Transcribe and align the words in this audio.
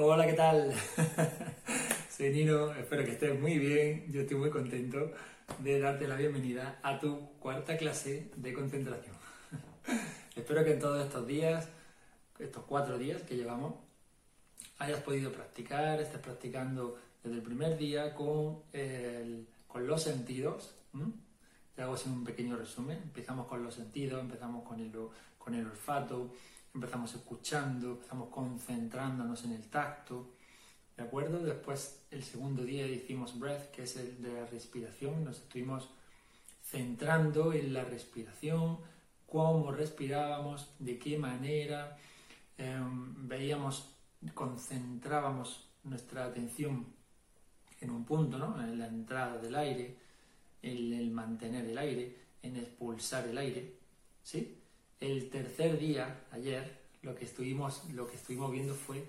Hola, 0.00 0.28
¿qué 0.28 0.34
tal? 0.34 0.72
Soy 2.08 2.30
Nino, 2.30 2.72
espero 2.72 3.04
que 3.04 3.10
estés 3.10 3.36
muy 3.36 3.58
bien. 3.58 4.06
Yo 4.12 4.20
estoy 4.20 4.36
muy 4.36 4.48
contento 4.48 5.10
de 5.58 5.80
darte 5.80 6.06
la 6.06 6.14
bienvenida 6.14 6.78
a 6.84 7.00
tu 7.00 7.32
cuarta 7.40 7.76
clase 7.76 8.30
de 8.36 8.52
concentración. 8.52 9.16
espero 10.36 10.64
que 10.64 10.74
en 10.74 10.78
todos 10.78 11.04
estos 11.04 11.26
días, 11.26 11.68
estos 12.38 12.62
cuatro 12.62 12.96
días 12.96 13.22
que 13.22 13.34
llevamos, 13.34 13.74
hayas 14.78 15.02
podido 15.02 15.32
practicar, 15.32 16.00
estés 16.00 16.20
practicando 16.20 16.96
desde 17.24 17.38
el 17.38 17.42
primer 17.42 17.76
día 17.76 18.14
con, 18.14 18.62
con 19.66 19.84
los 19.84 20.00
sentidos. 20.00 20.76
Te 21.74 21.82
hago 21.82 21.94
así 21.94 22.08
un 22.08 22.22
pequeño 22.22 22.56
resumen. 22.56 22.98
Empezamos 23.02 23.48
con 23.48 23.64
los 23.64 23.74
sentidos, 23.74 24.20
empezamos 24.20 24.62
con 24.62 24.78
el, 24.78 24.92
con 25.38 25.56
el 25.56 25.66
olfato, 25.66 26.30
empezamos 26.78 27.12
escuchando, 27.14 27.92
empezamos 27.92 28.28
concentrándonos 28.28 29.44
en 29.44 29.52
el 29.52 29.64
tacto, 29.68 30.30
¿de 30.96 31.02
acuerdo? 31.02 31.40
Después 31.40 32.06
el 32.12 32.22
segundo 32.22 32.62
día 32.62 32.86
hicimos 32.86 33.38
breath, 33.38 33.72
que 33.72 33.82
es 33.82 33.96
el 33.96 34.22
de 34.22 34.32
la 34.32 34.46
respiración, 34.46 35.24
nos 35.24 35.38
estuvimos 35.38 35.90
centrando 36.62 37.52
en 37.52 37.72
la 37.72 37.84
respiración, 37.84 38.78
cómo 39.26 39.72
respirábamos, 39.72 40.70
de 40.78 40.98
qué 41.00 41.18
manera, 41.18 41.98
em, 42.56 43.26
veíamos, 43.28 43.90
concentrábamos 44.34 45.68
nuestra 45.82 46.26
atención 46.26 46.86
en 47.80 47.90
un 47.90 48.04
punto, 48.04 48.38
¿no? 48.38 48.62
En 48.62 48.78
la 48.78 48.86
entrada 48.86 49.38
del 49.38 49.56
aire, 49.56 49.96
en 50.62 50.92
el 50.92 51.10
mantener 51.10 51.64
el 51.66 51.78
aire, 51.78 52.16
en 52.42 52.56
expulsar 52.56 53.26
el 53.26 53.38
aire, 53.38 53.74
¿sí? 54.22 54.58
El 55.00 55.30
tercer 55.30 55.78
día, 55.78 56.24
ayer, 56.32 56.76
lo 57.02 57.14
que 57.14 57.24
estuvimos, 57.24 57.84
lo 57.92 58.08
que 58.08 58.16
estuvimos 58.16 58.50
viendo 58.50 58.74
fue 58.74 59.04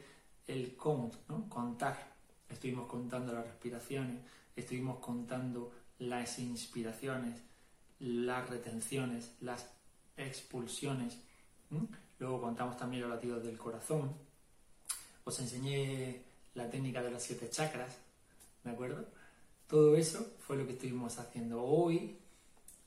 el 0.47 0.75
count, 0.75 1.15
¿no? 1.27 1.49
contar. 1.49 2.13
Estuvimos 2.47 2.87
contando 2.87 3.33
las 3.33 3.45
respiraciones, 3.45 4.21
estuvimos 4.55 4.99
contando 4.99 5.71
las 5.97 6.37
inspiraciones, 6.37 7.41
las 7.99 8.47
retenciones, 8.49 9.31
las 9.41 9.67
expulsiones. 10.15 11.17
Luego 12.19 12.39
contamos 12.39 12.77
también 12.77 13.01
los 13.01 13.11
latidos 13.11 13.43
del 13.43 13.57
corazón. 13.57 14.13
Os 15.23 15.39
enseñé 15.39 16.21
la 16.53 16.69
técnica 16.69 17.01
de 17.01 17.11
las 17.11 17.23
siete 17.23 17.49
chakras, 17.49 17.97
¿de 18.63 18.71
acuerdo? 18.71 19.07
Todo 19.67 19.95
eso 19.95 20.35
fue 20.39 20.55
lo 20.55 20.67
que 20.67 20.73
estuvimos 20.73 21.17
haciendo 21.17 21.63
hoy, 21.63 22.17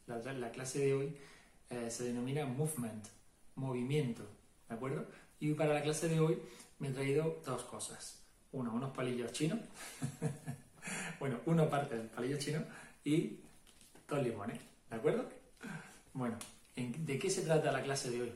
la 0.07 0.53
clase 0.53 0.79
de 0.81 0.95
hoy 0.95 1.17
eh, 1.71 1.91
se 1.91 2.05
denomina 2.05 2.47
movement, 2.47 3.07
movimiento, 3.57 4.27
¿de 4.69 4.75
acuerdo? 4.75 5.07
Y 5.41 5.53
para 5.55 5.75
la 5.75 5.83
clase 5.83 6.09
de 6.09 6.21
hoy 6.21 6.39
me 6.79 6.89
he 6.89 6.93
traído 6.93 7.41
dos 7.45 7.63
cosas. 7.65 8.23
Uno, 8.53 8.75
unos 8.75 8.95
palillos 8.95 9.33
chinos, 9.33 9.59
bueno, 11.21 11.41
una 11.47 11.69
parte 11.69 11.97
del 11.97 12.09
palillo 12.09 12.39
chino 12.39 12.63
y 13.05 13.41
dos 14.09 14.23
limones, 14.23 14.61
¿de 14.91 14.97
acuerdo? 14.97 15.29
Bueno, 16.13 16.37
¿de 16.77 17.19
qué 17.19 17.31
se 17.31 17.43
trata 17.43 17.73
la 17.73 17.83
clase 17.83 18.11
de 18.11 18.23
hoy? 18.23 18.33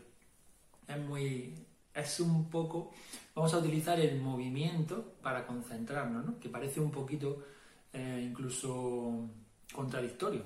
Es 0.89 0.99
muy, 0.99 1.55
es 1.95 2.21
un 2.21 2.49
poco, 2.49 2.93
vamos 3.35 3.53
a 3.53 3.59
utilizar 3.59 4.01
el 4.01 4.21
movimiento 4.21 5.17
para 5.23 5.47
concentrarnos, 5.47 6.25
¿no? 6.25 6.41
Que 6.41 6.49
parece 6.49 6.81
un 6.81 6.91
poquito 6.91 7.45
eh, 7.93 8.25
incluso 8.27 9.29
contradictorio, 9.73 10.43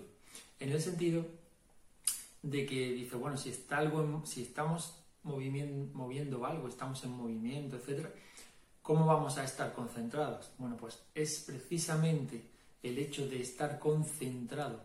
en 0.59 0.73
el 0.73 0.81
sentido 0.81 1.27
de 2.43 2.67
que 2.67 2.93
dice, 2.93 3.17
bueno, 3.17 3.37
si, 3.37 3.51
está 3.51 3.79
algo 3.79 4.25
si 4.25 4.43
estamos 4.43 5.01
moviendo, 5.23 6.47
algo, 6.47 6.69
estamos 6.69 7.05
en 7.05 7.11
movimiento, 7.11 7.77
etc., 7.77 8.07
¿cómo 8.83 9.07
vamos 9.07 9.37
a 9.39 9.45
estar 9.45 9.73
concentrados? 9.73 10.51
Bueno, 10.59 10.77
pues 10.77 11.03
es 11.15 11.45
precisamente 11.47 12.43
el 12.83 12.99
hecho 12.99 13.29
de 13.29 13.41
estar 13.41 13.79
concentrado 13.79 14.83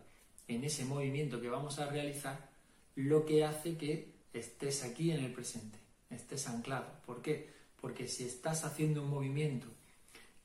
en 0.48 0.64
ese 0.64 0.84
movimiento 0.84 1.40
que 1.40 1.48
vamos 1.48 1.78
a 1.78 1.86
realizar 1.86 2.50
lo 2.94 3.24
que 3.24 3.44
hace 3.44 3.76
que 3.76 4.14
estés 4.32 4.84
aquí 4.84 5.10
en 5.10 5.24
el 5.24 5.32
presente, 5.32 5.78
estés 6.10 6.46
anclado. 6.48 6.86
¿Por 7.06 7.22
qué? 7.22 7.50
Porque 7.80 8.06
si 8.06 8.24
estás 8.24 8.64
haciendo 8.64 9.02
un 9.02 9.10
movimiento, 9.10 9.66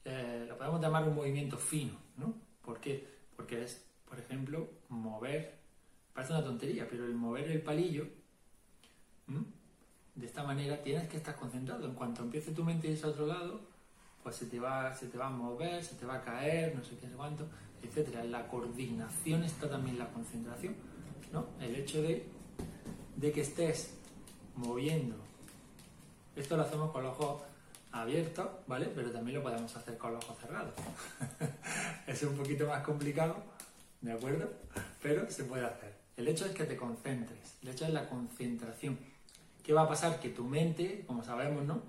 eh, 0.06 0.46
lo 0.48 0.58
podemos 0.58 0.82
llamar 0.82 1.08
un 1.08 1.16
movimiento 1.16 1.58
fino, 1.58 1.98
¿no? 2.18 2.34
¿Por 2.62 2.80
qué? 2.80 3.08
Porque 3.36 3.64
es, 3.64 3.84
por 4.08 4.20
ejemplo, 4.20 4.70
mover 4.90 5.61
Parece 6.14 6.34
una 6.34 6.44
tontería, 6.44 6.88
pero 6.90 7.06
el 7.06 7.14
mover 7.14 7.50
el 7.50 7.62
palillo, 7.62 8.06
de 10.16 10.28
esta 10.28 10.44
manera 10.44 10.82
tienes 10.82 11.08
que 11.08 11.18
estar 11.18 11.36
concentrado. 11.36 11.86
En 11.86 11.94
cuanto 11.94 12.22
empiece 12.22 12.52
tu 12.52 12.64
mente 12.64 12.88
a 12.88 12.92
irse 12.92 13.06
a 13.06 13.10
otro 13.10 13.28
lado, 13.28 13.62
pues 14.24 14.36
se 14.36 14.46
te, 14.46 14.60
va, 14.60 14.94
se 14.94 15.08
te 15.08 15.18
va 15.18 15.28
a 15.28 15.30
mover, 15.30 15.84
se 15.84 15.96
te 15.96 16.06
va 16.06 16.16
a 16.16 16.22
caer, 16.22 16.76
no 16.76 16.84
sé 16.84 16.98
qué, 16.98 17.08
cuánto, 17.08 17.48
etc. 17.82 18.24
la 18.26 18.48
coordinación 18.48 19.44
está 19.44 19.70
también 19.70 19.98
la 19.98 20.10
concentración, 20.10 20.76
¿no? 21.32 21.48
El 21.60 21.76
hecho 21.76 22.02
de, 22.02 22.26
de 23.16 23.32
que 23.32 23.42
estés 23.42 23.96
moviendo. 24.56 25.16
Esto 26.36 26.56
lo 26.56 26.64
hacemos 26.64 26.92
con 26.92 27.04
los 27.04 27.18
ojos 27.20 27.44
abiertos, 27.92 28.48
¿vale? 28.68 28.88
Pero 28.94 29.12
también 29.12 29.38
lo 29.38 29.44
podemos 29.44 29.76
hacer 29.76 29.98
con 29.98 30.14
los 30.14 30.24
ojos 30.26 30.38
cerrados. 30.40 30.74
es 32.08 32.22
un 32.24 32.36
poquito 32.36 32.68
más 32.68 32.84
complicado, 32.84 33.44
¿de 34.02 34.12
acuerdo? 34.12 34.52
Pero 35.02 35.30
se 35.30 35.46
puede 35.46 35.66
hacer. 35.66 36.01
El 36.22 36.28
hecho 36.28 36.46
es 36.46 36.52
que 36.52 36.66
te 36.66 36.78
concentres, 36.78 37.58
el 37.64 37.70
hecho 37.70 37.86
es 37.86 37.90
la 37.92 38.08
concentración. 38.08 39.00
¿Qué 39.64 39.74
va 39.74 39.82
a 39.82 39.88
pasar? 39.88 40.20
Que 40.20 40.30
tu 40.30 40.44
mente, 40.44 41.04
como 41.08 41.24
sabemos, 41.24 41.66
¿no? 41.66 41.82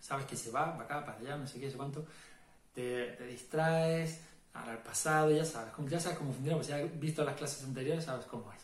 Sabes 0.00 0.26
que 0.26 0.36
se 0.36 0.52
va 0.52 0.78
para 0.78 0.84
acá, 0.84 1.04
para 1.04 1.18
allá, 1.18 1.36
no 1.36 1.44
sé 1.48 1.58
qué, 1.58 1.68
sé 1.68 1.76
cuánto, 1.76 2.06
te, 2.72 3.16
distraes 3.26 4.20
al 4.54 4.80
pasado, 4.84 5.32
ya 5.32 5.44
sabes, 5.44 5.72
ya 5.88 5.98
sabes 5.98 6.18
cómo 6.18 6.32
funciona, 6.32 6.56
pues 6.56 6.68
ya 6.68 6.76
has 6.76 7.00
visto 7.00 7.24
las 7.24 7.34
clases 7.34 7.64
anteriores, 7.64 8.04
sabes 8.04 8.26
cómo 8.26 8.52
es. 8.52 8.62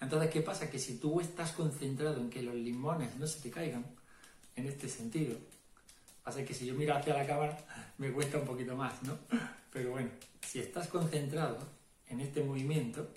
Entonces, 0.00 0.28
¿qué 0.28 0.40
pasa? 0.40 0.68
Que 0.68 0.80
si 0.80 0.98
tú 0.98 1.20
estás 1.20 1.52
concentrado 1.52 2.20
en 2.20 2.30
que 2.30 2.42
los 2.42 2.56
limones 2.56 3.14
no 3.14 3.28
se 3.28 3.42
te 3.42 3.50
caigan, 3.52 3.86
en 4.56 4.66
este 4.66 4.88
sentido, 4.88 5.38
pasa 6.24 6.44
que 6.44 6.52
si 6.52 6.66
yo 6.66 6.74
miro 6.74 6.96
hacia 6.96 7.14
la 7.14 7.24
cámara 7.28 7.56
me 7.98 8.10
cuesta 8.10 8.38
un 8.38 8.44
poquito 8.44 8.74
más, 8.74 9.00
¿no? 9.04 9.16
Pero 9.72 9.92
bueno, 9.92 10.10
si 10.44 10.58
estás 10.58 10.88
concentrado 10.88 11.58
en 12.08 12.18
este 12.18 12.42
movimiento, 12.42 13.08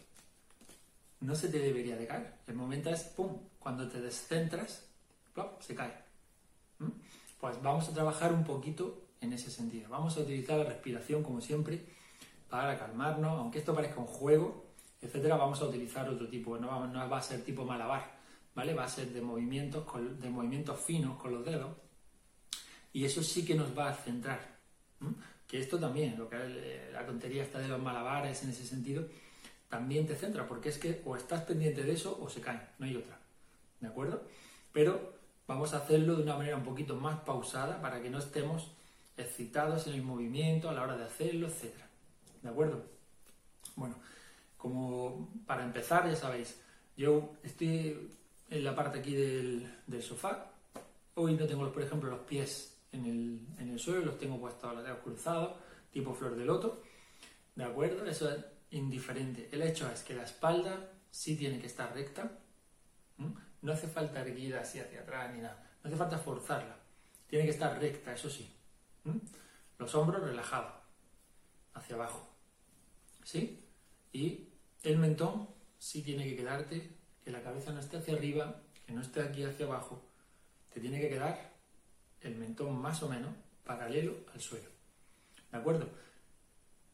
no 1.21 1.35
se 1.35 1.49
te 1.49 1.59
debería 1.59 1.95
de 1.95 2.07
caer. 2.07 2.33
El 2.47 2.55
momento 2.55 2.89
es, 2.89 3.03
¡pum!, 3.03 3.37
cuando 3.59 3.87
te 3.87 3.99
descentras, 4.01 4.87
¡plop!, 5.33 5.61
se 5.61 5.75
cae. 5.75 5.93
¿Mm? 6.79 6.91
Pues 7.39 7.61
vamos 7.61 7.87
a 7.89 7.93
trabajar 7.93 8.33
un 8.33 8.43
poquito 8.43 9.07
en 9.21 9.33
ese 9.33 9.51
sentido. 9.51 9.89
Vamos 9.89 10.17
a 10.17 10.21
utilizar 10.21 10.57
la 10.57 10.65
respiración, 10.65 11.23
como 11.23 11.41
siempre, 11.41 11.85
para 12.49 12.77
calmarnos, 12.77 13.39
aunque 13.39 13.59
esto 13.59 13.75
parezca 13.75 13.99
un 13.99 14.07
juego, 14.07 14.65
etcétera, 15.01 15.35
vamos 15.35 15.61
a 15.61 15.65
utilizar 15.65 16.07
otro 16.09 16.27
tipo, 16.27 16.57
no 16.57 16.67
va, 16.67 17.17
a 17.17 17.21
ser 17.21 17.43
tipo 17.43 17.65
malabar, 17.65 18.19
¿vale? 18.55 18.73
Va 18.73 18.85
a 18.85 18.89
ser 18.89 19.11
de 19.11 19.21
movimientos, 19.21 19.85
de 20.19 20.29
movimientos 20.29 20.79
finos 20.79 21.19
con 21.19 21.33
los 21.33 21.45
dedos, 21.45 21.75
y 22.93 23.05
eso 23.05 23.21
sí 23.21 23.45
que 23.45 23.55
nos 23.55 23.77
va 23.77 23.89
a 23.89 23.93
centrar. 23.93 24.57
Que 25.47 25.59
esto 25.59 25.79
también, 25.79 26.17
lo 26.17 26.29
que 26.29 26.35
es 26.35 26.93
la 26.93 27.05
tontería 27.05 27.43
está 27.43 27.59
de 27.59 27.67
los 27.67 27.81
malabares 27.81 28.41
en 28.43 28.49
ese 28.49 28.65
sentido, 28.65 29.07
también 29.69 30.07
te 30.07 30.15
centra, 30.15 30.47
porque 30.47 30.69
es 30.69 30.77
que 30.77 31.01
o 31.05 31.15
estás 31.15 31.41
pendiente 31.43 31.83
de 31.83 31.93
eso 31.93 32.17
o 32.21 32.29
se 32.29 32.41
cae, 32.41 32.61
no 32.79 32.85
hay 32.85 32.95
otra. 32.95 33.19
¿De 33.79 33.87
acuerdo? 33.87 34.23
Pero 34.71 35.13
vamos 35.47 35.73
a 35.73 35.77
hacerlo 35.77 36.15
de 36.15 36.23
una 36.23 36.37
manera 36.37 36.57
un 36.57 36.63
poquito 36.63 36.95
más 36.95 37.19
pausada 37.21 37.81
para 37.81 38.01
que 38.01 38.09
no 38.09 38.19
estemos 38.19 38.71
excitados 39.17 39.87
en 39.87 39.93
el 39.93 40.03
movimiento 40.03 40.69
a 40.69 40.73
la 40.73 40.83
hora 40.83 40.97
de 40.97 41.05
hacerlo, 41.05 41.47
etc. 41.47 41.73
¿De 42.41 42.49
acuerdo? 42.49 42.83
Bueno, 43.75 43.95
como 44.57 45.29
para 45.45 45.63
empezar, 45.63 46.09
ya 46.09 46.15
sabéis, 46.15 46.59
yo 46.95 47.33
estoy 47.43 48.09
en 48.49 48.63
la 48.63 48.75
parte 48.75 48.99
aquí 48.99 49.13
del, 49.13 50.01
sofá. 50.01 50.51
Hoy 51.15 51.33
no 51.35 51.45
tengo, 51.45 51.71
por 51.71 51.81
ejemplo, 51.81 52.09
los 52.09 52.21
pies 52.21 52.75
en 52.91 53.05
el, 53.05 53.39
en 53.59 53.69
el 53.69 53.79
suelo, 53.79 54.05
los 54.05 54.17
tengo 54.17 54.39
puestos 54.39 54.77
a 54.77 54.81
dedos 54.81 54.99
cruzados, 54.99 55.57
tipo 55.91 56.13
flor 56.13 56.35
de 56.35 56.45
loto. 56.45 56.81
¿De 57.55 57.63
acuerdo? 57.63 58.05
Eso 58.05 58.29
es 58.31 58.37
indiferente. 58.71 59.49
El 59.51 59.61
hecho 59.61 59.89
es 59.89 60.03
que 60.03 60.13
la 60.13 60.23
espalda 60.23 60.91
sí 61.11 61.35
tiene 61.35 61.59
que 61.59 61.67
estar 61.67 61.93
recta. 61.93 62.31
No 63.61 63.73
hace 63.73 63.87
falta 63.87 64.21
erguida 64.21 64.61
así 64.61 64.79
hacia 64.79 65.01
atrás 65.01 65.33
ni 65.33 65.41
nada. 65.41 65.67
No 65.83 65.87
hace 65.89 65.97
falta 65.97 66.17
forzarla. 66.17 66.77
Tiene 67.27 67.45
que 67.45 67.51
estar 67.51 67.79
recta, 67.79 68.13
eso 68.13 68.29
sí. 68.29 68.53
Los 69.77 69.93
hombros 69.95 70.21
relajados, 70.21 70.73
hacia 71.73 71.95
abajo. 71.95 72.27
¿Sí? 73.23 73.63
Y 74.13 74.49
el 74.83 74.97
mentón 74.97 75.49
sí 75.77 76.01
tiene 76.01 76.23
que 76.25 76.35
quedarte, 76.35 76.95
que 77.23 77.31
la 77.31 77.41
cabeza 77.41 77.71
no 77.71 77.79
esté 77.79 77.97
hacia 77.97 78.15
arriba, 78.15 78.61
que 78.85 78.93
no 78.93 79.01
esté 79.01 79.21
aquí 79.21 79.43
hacia 79.43 79.65
abajo. 79.65 80.01
Te 80.73 80.79
tiene 80.79 80.99
que 81.01 81.09
quedar 81.09 81.53
el 82.21 82.35
mentón 82.35 82.79
más 82.79 83.01
o 83.03 83.09
menos 83.09 83.33
paralelo 83.63 84.25
al 84.33 84.41
suelo. 84.41 84.69
¿De 85.51 85.57
acuerdo? 85.57 85.89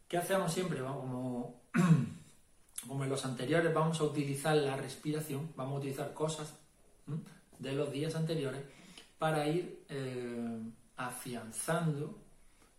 ¿Qué 0.08 0.18
hacemos 0.18 0.52
siempre? 0.54 0.80
como, 0.80 1.63
como 2.88 3.04
en 3.04 3.10
los 3.10 3.26
anteriores, 3.26 3.74
vamos 3.74 4.00
a 4.00 4.04
utilizar 4.04 4.56
la 4.56 4.78
respiración, 4.78 5.52
vamos 5.56 5.76
a 5.76 5.80
utilizar 5.80 6.14
cosas 6.14 6.54
de 7.60 7.74
los 7.74 7.92
días 7.92 8.16
anteriores 8.16 8.62
para 9.18 9.48
ir 9.48 9.84
eh, 9.90 10.60
afianzando 10.98 12.20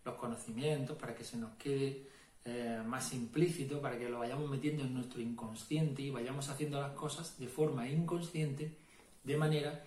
los 0.03 0.15
conocimientos 0.15 0.97
para 0.97 1.15
que 1.15 1.23
se 1.23 1.37
nos 1.37 1.55
quede 1.55 2.07
eh, 2.45 2.79
más 2.85 3.11
implícito, 3.13 3.81
para 3.81 3.97
que 3.97 4.07
lo 4.07 4.19
vayamos 4.19 4.49
metiendo 4.49 4.83
en 4.83 4.93
nuestro 4.93 5.19
inconsciente 5.19 6.03
y 6.03 6.11
vayamos 6.11 6.47
haciendo 6.49 6.79
las 6.79 6.91
cosas 6.91 7.39
de 7.39 7.47
forma 7.47 7.89
inconsciente, 7.89 8.77
de 9.23 9.37
manera 9.37 9.83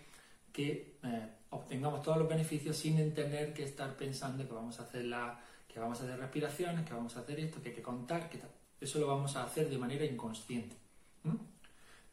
que 0.52 0.96
eh, 1.04 1.28
obtengamos 1.50 2.02
todos 2.02 2.18
los 2.18 2.28
beneficios 2.28 2.76
sin 2.76 3.14
tener 3.14 3.54
que 3.54 3.62
estar 3.62 3.96
pensando 3.96 4.46
que 4.46 4.52
vamos 4.52 4.80
a 4.80 4.82
hacer 4.82 5.04
la, 5.04 5.40
que 5.72 5.78
vamos 5.78 6.00
a 6.00 6.04
hacer 6.04 6.18
respiraciones, 6.18 6.84
que 6.84 6.94
vamos 6.94 7.16
a 7.16 7.20
hacer 7.20 7.38
esto, 7.38 7.62
que 7.62 7.68
hay 7.68 7.74
que 7.76 7.82
contar, 7.82 8.28
que 8.28 8.38
tal. 8.38 8.50
Eso 8.80 8.98
lo 8.98 9.06
vamos 9.06 9.36
a 9.36 9.44
hacer 9.44 9.68
de 9.68 9.78
manera 9.78 10.04
inconsciente. 10.04 10.76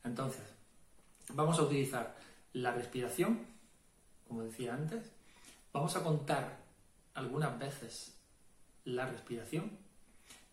Entonces, 0.03 0.43
vamos 1.33 1.57
a 1.59 1.63
utilizar 1.63 2.15
la 2.53 2.71
respiración, 2.71 3.39
como 4.27 4.43
decía 4.43 4.73
antes, 4.73 5.11
vamos 5.73 5.95
a 5.95 6.03
contar 6.03 6.59
algunas 7.13 7.57
veces 7.57 8.15
la 8.83 9.07
respiración 9.07 9.71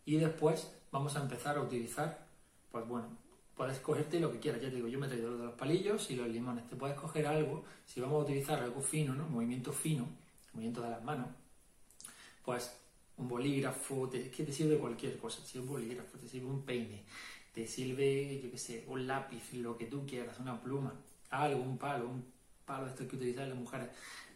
y 0.05 0.17
después 0.17 0.73
vamos 0.91 1.17
a 1.17 1.21
empezar 1.21 1.57
a 1.57 1.61
utilizar, 1.61 2.27
pues 2.71 2.87
bueno, 2.89 3.09
puedes 3.55 3.79
cogerte 3.79 4.21
lo 4.21 4.33
que 4.33 4.41
quieras. 4.41 4.63
Ya 4.63 4.71
te 4.71 4.77
digo, 4.77 4.89
yo 4.89 4.99
me 4.99 5.07
he 5.07 5.11
traído 5.11 5.31
lo 5.31 5.39
de 5.39 5.45
los 5.45 5.55
palillos 5.55 6.11
y 6.11 6.17
los 6.17 6.29
limones. 6.29 6.69
Te 6.69 6.77
puedes 6.77 6.99
coger 6.99 7.27
algo, 7.27 7.65
si 7.87 8.01
vamos 8.01 8.21
a 8.21 8.25
utilizar 8.25 8.59
algo 8.59 8.81
fino, 8.81 9.15
¿no? 9.15 9.29
Movimiento 9.29 9.73
fino, 9.73 10.09
movimiento 10.53 10.83
de 10.83 10.91
las 10.91 11.05
manos, 11.05 11.29
pues 12.45 12.77
un 13.17 13.29
bolígrafo, 13.29 14.09
te, 14.09 14.31
que 14.31 14.45
te 14.45 14.53
sirve 14.53 14.79
cualquier 14.79 15.19
cosa. 15.19 15.41
Te 15.43 15.49
sirve 15.49 15.67
un 15.67 15.73
bolígrafo, 15.73 16.19
te 16.19 16.29
sirve 16.29 16.47
un 16.47 16.63
peine, 16.63 17.05
te 17.55 17.67
sirve, 17.67 18.41
yo 18.43 18.51
qué 18.51 18.59
sé, 18.59 18.85
un 18.89 19.07
lápiz, 19.07 19.53
lo 19.55 19.77
que 19.77 19.87
tú 19.87 20.07
quieras, 20.07 20.39
una 20.39 20.61
pluma, 20.61 20.95
algo, 21.31 21.63
un 21.63 21.79
palo, 21.79 22.09
un 22.09 22.25
palo 22.65 22.85
de 22.85 22.91
estos 22.91 23.07
que 23.07 23.17
utilizan 23.17 23.49
las 23.49 23.59
mujeres 23.59 23.89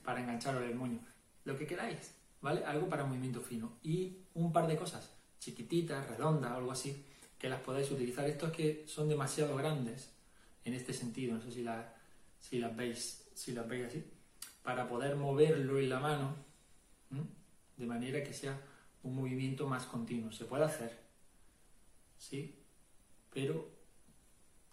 para 0.05 0.21
enganchar 0.21 0.61
el 0.63 0.75
moño. 0.75 1.01
Lo 1.45 1.57
que 1.57 1.67
queráis, 1.67 2.13
¿vale? 2.41 2.65
Algo 2.65 2.89
para 2.89 3.05
movimiento 3.05 3.41
fino. 3.41 3.73
Y 3.83 4.19
un 4.35 4.53
par 4.53 4.67
de 4.67 4.77
cosas, 4.77 5.13
chiquititas, 5.39 6.07
redondas, 6.09 6.53
algo 6.53 6.73
así 6.73 7.05
que 7.39 7.49
las 7.49 7.61
podáis 7.61 7.91
utilizar. 7.91 8.29
Estos 8.29 8.53
que 8.53 8.85
son 8.87 9.09
demasiado 9.09 9.57
grandes 9.57 10.11
en 10.65 10.75
este 10.75 10.93
sentido, 10.93 11.35
no 11.35 11.43
sé 11.43 11.53
si, 11.53 11.63
la, 11.63 11.95
si, 12.39 12.59
las, 12.59 12.75
veis, 12.75 13.29
si 13.35 13.53
las 13.53 13.69
veis 13.69 13.87
así, 13.87 14.05
para 14.63 14.89
poder 14.89 15.17
moverlo 15.17 15.79
en 15.79 15.89
la 15.89 16.01
mano 16.01 16.35
de 17.77 17.87
manera 17.87 18.23
que 18.23 18.33
sea 18.33 18.59
un 19.03 19.17
movimiento 19.17 19.67
más 19.67 19.87
continuo. 19.87 20.33
Se 20.33 20.45
puede 20.45 20.65
hacer, 20.65 20.99
¿sí? 22.19 22.55
Pero 23.33 23.69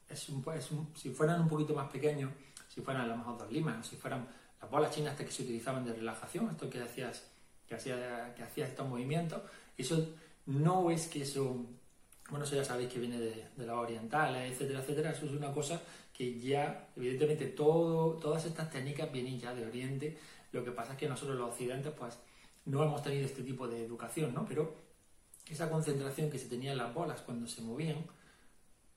es 0.10 0.30
un, 0.30 0.44
es 0.56 0.70
si 0.96 1.10
fueran 1.10 1.42
un 1.42 1.48
poquito 1.48 1.74
más 1.74 1.90
pequeños, 1.92 2.32
si 2.68 2.82
fueran 2.82 3.08
lo 3.08 3.18
mejor 3.18 3.38
dos 3.38 3.52
limas, 3.52 3.86
si 3.86 3.96
fueran 3.96 4.28
las 4.62 4.70
bolas 4.70 4.92
chinas 4.92 5.16
que 5.18 5.30
se 5.30 5.44
utilizaban 5.44 5.86
de 5.86 5.94
relajación, 5.94 6.50
esto 6.50 6.70
que 6.70 6.82
hacías, 6.82 7.30
que 7.68 7.76
hacía, 7.76 8.34
que 8.36 8.44
hacía 8.44 8.68
estos 8.68 8.88
movimientos, 8.88 9.42
eso 9.78 10.16
no 10.46 10.90
es 10.92 11.08
que 11.08 11.22
eso 11.22 11.66
bueno, 12.30 12.46
eso 12.46 12.56
ya 12.56 12.64
sabéis 12.64 12.92
que 12.92 13.00
viene 13.00 13.20
de, 13.20 13.46
la 13.58 13.76
oriental, 13.76 14.36
etcétera, 14.36 14.80
etcétera. 14.80 15.12
Eso 15.12 15.26
es 15.26 15.34
una 15.34 15.52
cosa 15.52 15.82
que 16.14 16.40
ya, 16.40 16.88
evidentemente, 16.96 17.48
todo, 17.48 18.14
todas 18.14 18.46
estas 18.46 18.70
técnicas 18.70 19.12
vienen 19.12 19.40
ya 19.40 19.54
de 19.54 19.66
Oriente. 19.66 20.18
Lo 20.52 20.64
que 20.64 20.72
pasa 20.72 20.94
es 20.94 20.98
que 21.00 21.10
nosotros 21.10 21.38
los 21.38 21.50
occidentes, 21.50 21.92
pues, 21.98 22.18
no 22.66 22.84
hemos 22.84 23.02
tenido 23.04 23.26
este 23.26 23.44
tipo 23.44 23.68
de 23.68 23.84
educación, 23.84 24.34
¿no? 24.34 24.46
Pero 24.46 24.76
esa 25.50 25.70
concentración 25.70 26.30
que 26.30 26.40
se 26.40 26.48
tenía 26.48 26.72
en 26.72 26.78
las 26.78 26.94
bolas 26.94 27.22
cuando 27.22 27.48
se 27.48 27.62
movían, 27.62 28.06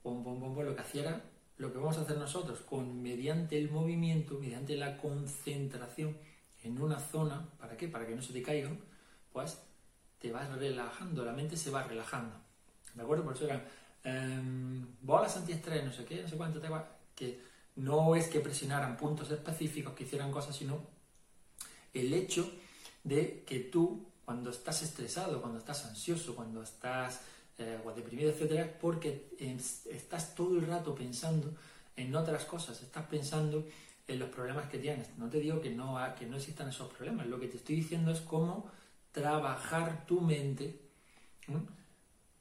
lo 0.05 0.75
que 0.75 0.81
hacía 0.81 1.03
era 1.03 1.25
lo 1.59 1.73
que 1.73 1.79
vamos 1.79 1.97
a 1.99 2.03
hacer 2.03 2.19
nosotros, 2.19 2.61
con 2.61 3.03
mediante 3.03 3.59
el 3.59 3.71
movimiento, 3.71 4.39
mediante 4.39 4.77
la 4.77 4.99
concentración 4.99 6.17
en 6.63 6.81
una 6.81 7.01
zona, 7.01 7.49
¿para 7.59 7.77
qué? 7.77 7.89
Para 7.89 8.07
que 8.07 8.15
no 8.15 8.23
se 8.23 8.33
te 8.33 8.43
caigan, 8.43 8.79
pues 9.33 9.59
te 10.19 10.31
vas 10.31 10.51
relajando, 10.57 11.25
la 11.25 11.33
mente 11.33 11.57
se 11.57 11.71
va 11.71 11.83
relajando. 11.83 12.37
¿De 12.95 13.03
acuerdo? 13.03 13.25
Por 13.25 13.35
eso 13.35 13.45
eran 13.47 13.65
em, 14.05 14.87
bolas 15.01 15.37
antiestrés, 15.37 15.85
no 15.85 15.93
sé 15.93 16.05
qué, 16.05 16.23
no 16.23 16.29
sé 16.29 16.37
cuánto, 16.37 16.61
que 17.15 17.41
no 17.77 18.15
es 18.15 18.29
que 18.29 18.41
presionaran 18.41 18.97
puntos 18.97 19.31
específicos, 19.31 19.95
que 19.95 20.05
hicieran 20.05 20.31
cosas, 20.31 20.57
sino 20.57 20.81
el 21.93 22.13
hecho 22.13 22.51
de 23.06 23.44
que 23.47 23.61
tú, 23.61 24.05
cuando 24.25 24.50
estás 24.50 24.82
estresado, 24.82 25.41
cuando 25.41 25.58
estás 25.58 25.85
ansioso, 25.87 26.35
cuando 26.35 26.62
estás 26.62 27.20
eh, 27.56 27.79
deprimido, 27.94 28.31
etcétera, 28.31 28.76
porque 28.81 29.29
estás 29.88 30.35
todo 30.35 30.58
el 30.58 30.67
rato 30.67 30.94
pensando 30.94 31.55
en 31.94 32.14
otras 32.17 32.44
cosas, 32.44 32.82
estás 32.82 33.06
pensando 33.06 33.64
en 34.08 34.19
los 34.19 34.29
problemas 34.29 34.69
que 34.69 34.79
tienes. 34.79 35.17
No 35.19 35.31
te 35.31 35.38
digo 35.38 35.61
que 35.61 35.70
no, 35.70 35.97
que 36.19 36.26
no 36.26 36.37
existan 36.37 36.69
esos 36.69 36.93
problemas, 36.93 37.29
lo 37.29 37.38
que 37.38 37.47
te 37.47 37.58
estoy 37.58 37.76
diciendo 37.76 38.11
es 38.11 38.20
cómo 38.20 38.70
trabajar 39.12 40.05
tu 40.05 40.20
mente 40.20 40.81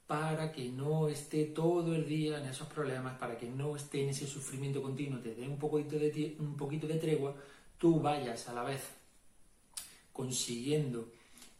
para 0.08 0.50
que 0.50 0.68
no 0.68 1.08
esté 1.08 1.44
todo 1.44 1.94
el 1.94 2.06
día 2.06 2.38
en 2.38 2.46
esos 2.46 2.66
problemas, 2.66 3.16
para 3.18 3.38
que 3.38 3.48
no 3.48 3.76
esté 3.76 4.02
en 4.02 4.08
ese 4.08 4.26
sufrimiento 4.26 4.82
continuo, 4.82 5.20
te 5.20 5.34
dé 5.34 5.46
un 5.46 5.58
poquito 5.58 5.96
de, 5.96 6.36
un 6.40 6.56
poquito 6.56 6.88
de 6.88 6.96
tregua, 6.96 7.36
tú 7.78 8.00
vayas 8.00 8.48
a 8.48 8.52
la 8.52 8.64
vez 8.64 8.82
consiguiendo 10.16 11.12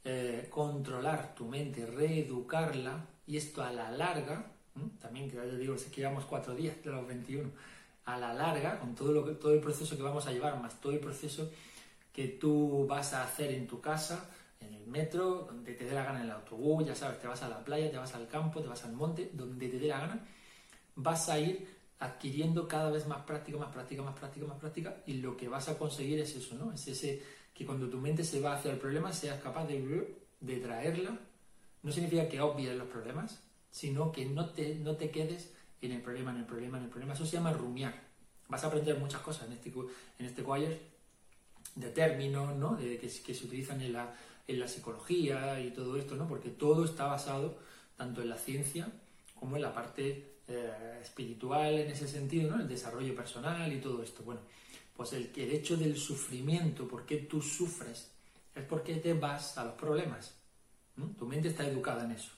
eh, 0.03 0.47
controlar 0.49 1.35
tu 1.35 1.45
mente, 1.45 1.85
reeducarla, 1.85 3.05
y 3.27 3.37
esto 3.37 3.63
a 3.63 3.71
la 3.71 3.91
larga, 3.91 4.47
también 4.99 5.31
que 5.31 5.39
digo, 5.59 5.75
es 5.75 5.85
que 5.85 6.01
llevamos 6.01 6.25
cuatro 6.25 6.55
días 6.55 6.83
de 6.83 6.91
los 6.91 7.07
21, 7.07 7.51
a 8.07 8.17
la 8.17 8.33
larga, 8.33 8.81
con 8.81 8.95
todo, 8.95 9.13
lo 9.13 9.27
que, 9.27 9.33
todo 9.33 9.53
el 9.53 9.61
proceso 9.61 9.95
que 9.95 10.03
vamos 10.03 10.27
a 10.27 10.33
llevar, 10.33 10.59
más 10.59 10.81
todo 10.81 10.93
el 10.93 11.01
proceso 11.01 11.51
que 12.15 12.29
tú 12.29 12.87
vas 12.89 13.13
a 13.13 13.25
hacer 13.25 13.53
en 13.53 13.67
tu 13.67 13.79
casa, 13.83 14.31
en 14.59 14.73
el 14.73 14.87
metro, 14.87 15.45
donde 15.47 15.75
te 15.75 15.85
dé 15.85 15.93
la 15.93 16.05
gana 16.05 16.21
en 16.21 16.25
el 16.25 16.31
autobús, 16.31 16.87
ya 16.87 16.95
sabes, 16.95 17.21
te 17.21 17.27
vas 17.27 17.43
a 17.43 17.51
la 17.51 17.63
playa, 17.63 17.91
te 17.91 17.99
vas 17.99 18.15
al 18.15 18.27
campo, 18.27 18.63
te 18.63 18.69
vas 18.69 18.83
al 18.85 18.95
monte, 18.95 19.31
donde 19.35 19.69
te 19.69 19.79
dé 19.79 19.89
la 19.89 20.01
gana, 20.01 20.27
vas 20.95 21.29
a 21.29 21.39
ir 21.39 21.76
adquiriendo 21.99 22.69
cada 22.69 22.91
vez 22.91 23.07
más 23.07 23.23
práctica, 23.25 23.59
más 23.59 23.73
práctica, 23.73 24.03
más 24.03 24.19
práctica, 24.19 24.47
más 24.47 24.59
práctica, 24.59 25.03
y 25.07 25.15
lo 25.15 25.37
que 25.37 25.49
vas 25.49 25.69
a 25.69 25.79
conseguir 25.79 26.21
es 26.21 26.37
eso, 26.37 26.55
¿no? 26.57 26.73
Es 26.73 26.87
ese 26.89 27.23
que 27.55 27.65
cuando 27.65 27.89
tu 27.89 27.99
mente 27.99 28.25
se 28.25 28.41
va 28.41 28.55
hacia 28.55 28.73
el 28.73 28.79
problema 28.79 29.13
seas 29.13 29.41
capaz 29.43 29.67
de, 29.67 30.17
de 30.41 30.57
traerla. 30.59 31.19
No 31.83 31.93
significa 31.93 32.29
que 32.29 32.41
obvies 32.41 32.77
los 32.77 32.89
problemas, 32.89 33.43
sino 33.71 34.13
que 34.13 34.27
no 34.27 34.51
te, 34.51 34.75
no 34.75 34.97
te 34.97 35.11
quedes 35.11 35.53
en 35.81 35.93
el 35.93 36.03
problema, 36.03 36.33
en 36.33 36.39
el 36.39 36.45
problema, 36.45 36.79
en 36.79 36.85
el 36.85 36.91
problema. 36.91 37.15
Eso 37.15 37.25
se 37.25 37.37
llama 37.37 37.53
rumiar. 37.53 37.95
Vas 38.49 38.65
a 38.65 38.67
aprender 38.67 38.99
muchas 38.99 39.23
cosas 39.23 39.47
en 39.47 39.53
este, 39.53 39.73
en 40.19 40.27
este 40.27 40.45
choir 40.45 40.81
de 41.75 41.91
términos, 41.91 42.55
¿no? 42.57 42.77
De, 42.77 42.99
que, 42.99 43.09
que 43.09 43.35
se 43.35 43.45
utilizan 43.45 43.81
en 43.81 43.93
la 43.93 44.15
en 44.47 44.61
la 44.61 44.69
psicología 44.69 45.61
y 45.61 45.71
todo 45.71 45.97
esto, 45.97 46.15
¿no? 46.17 46.29
Porque 46.29 46.51
todo 46.51 46.85
está 46.85 47.07
basado 47.07 47.59
tanto 47.97 48.23
en 48.23 48.29
la 48.29 48.37
ciencia 48.37 48.89
como 49.35 49.57
en 49.57 49.63
la 49.63 49.73
parte 49.73 50.36
eh, 50.49 50.99
espiritual 51.03 51.75
en 51.79 51.91
ese 51.91 52.07
sentido, 52.07 52.51
¿no? 52.51 52.63
El 52.63 52.69
desarrollo 52.69 53.15
personal 53.15 53.73
y 53.73 53.81
todo 53.81 54.03
esto. 54.03 54.23
Bueno, 54.23 54.41
pues 54.97 55.13
el, 55.13 55.31
hecho 55.35 55.77
del 55.77 55.97
sufrimiento, 55.97 56.87
por 56.87 57.05
qué 57.05 57.19
tú 57.19 57.43
sufres, 57.43 58.11
es 58.55 58.65
porque 58.65 58.97
te 58.97 59.13
vas 59.13 59.59
a 59.59 59.65
los 59.65 59.75
problemas. 59.75 60.35
Tu 61.19 61.27
mente 61.27 61.49
está 61.49 61.67
educada 61.67 62.05
en 62.05 62.13
eso. 62.13 62.31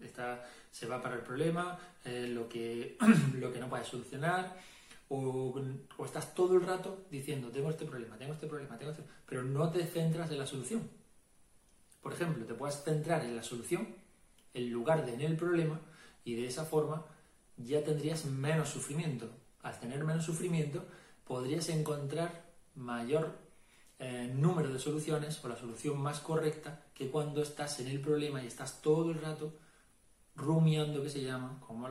Está, 0.00 0.44
se 0.70 0.86
va 0.86 1.00
para 1.00 1.14
el 1.14 1.22
problema, 1.22 1.78
eh, 2.04 2.26
lo, 2.28 2.48
que, 2.48 2.96
lo 3.38 3.52
que 3.52 3.60
no 3.60 3.68
puedes 3.68 3.86
solucionar, 3.86 4.58
o, 5.14 5.54
estás 6.04 6.34
todo 6.34 6.54
el 6.54 6.62
rato 6.62 7.04
diciendo, 7.10 7.48
tengo 7.50 7.68
este 7.68 7.84
problema, 7.84 8.16
tengo 8.16 8.32
este 8.32 8.46
problema, 8.46 8.78
tengo 8.78 8.92
este... 8.92 9.04
pero 9.26 9.42
no 9.42 9.70
te 9.70 9.86
centras 9.86 10.30
en 10.30 10.38
la 10.38 10.46
solución. 10.46 10.88
Por 12.00 12.14
ejemplo, 12.14 12.46
te 12.46 12.54
puedes 12.54 12.82
centrar 12.82 13.22
en 13.24 13.36
la 13.36 13.42
solución 13.42 13.86
en 14.54 14.70
lugar 14.70 15.04
de 15.04 15.14
en 15.14 15.20
el 15.20 15.36
problema 15.36 15.80
y 16.24 16.34
de 16.34 16.46
esa 16.46 16.64
forma 16.64 17.04
ya 17.56 17.82
tendrías 17.82 18.24
menos 18.24 18.68
sufrimiento. 18.68 19.28
Al 19.62 19.78
tener 19.78 20.04
menos 20.04 20.24
sufrimiento 20.24 20.84
podrías 21.24 21.68
encontrar 21.68 22.44
mayor 22.74 23.38
eh, 23.98 24.32
número 24.34 24.72
de 24.72 24.78
soluciones 24.78 25.44
o 25.44 25.48
la 25.48 25.56
solución 25.56 26.00
más 26.00 26.20
correcta 26.20 26.82
que 26.94 27.10
cuando 27.10 27.42
estás 27.42 27.78
en 27.80 27.88
el 27.88 28.00
problema 28.00 28.42
y 28.42 28.46
estás 28.46 28.82
todo 28.82 29.10
el 29.10 29.20
rato 29.20 29.52
rumiando, 30.34 31.02
que 31.02 31.10
se 31.10 31.22
llama, 31.22 31.60
como, 31.60 31.88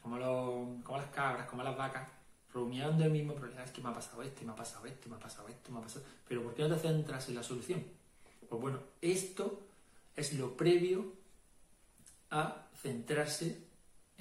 como, 0.00 0.82
como 0.84 0.98
las 0.98 1.10
cabras, 1.10 1.48
como 1.48 1.62
las 1.62 1.76
vacas, 1.76 2.08
rumiando 2.52 3.04
el 3.04 3.10
mismo 3.10 3.34
problema. 3.34 3.64
Es 3.64 3.72
que 3.72 3.80
me 3.80 3.88
ha 3.88 3.94
pasado 3.94 4.22
esto, 4.22 4.44
me 4.44 4.52
ha 4.52 4.56
pasado 4.56 4.86
esto, 4.86 5.08
me 5.08 5.16
ha 5.16 5.18
pasado 5.18 5.48
esto, 5.48 5.72
me 5.72 5.78
ha 5.78 5.82
pasado. 5.82 6.04
Pero 6.28 6.42
¿por 6.42 6.54
qué 6.54 6.62
no 6.62 6.74
te 6.74 6.80
centras 6.80 7.28
en 7.28 7.34
la 7.34 7.42
solución? 7.42 7.82
Pues 8.48 8.60
bueno, 8.60 8.78
esto 9.00 9.62
es 10.14 10.34
lo 10.34 10.56
previo 10.56 11.12
a 12.30 12.68
centrarse 12.76 13.71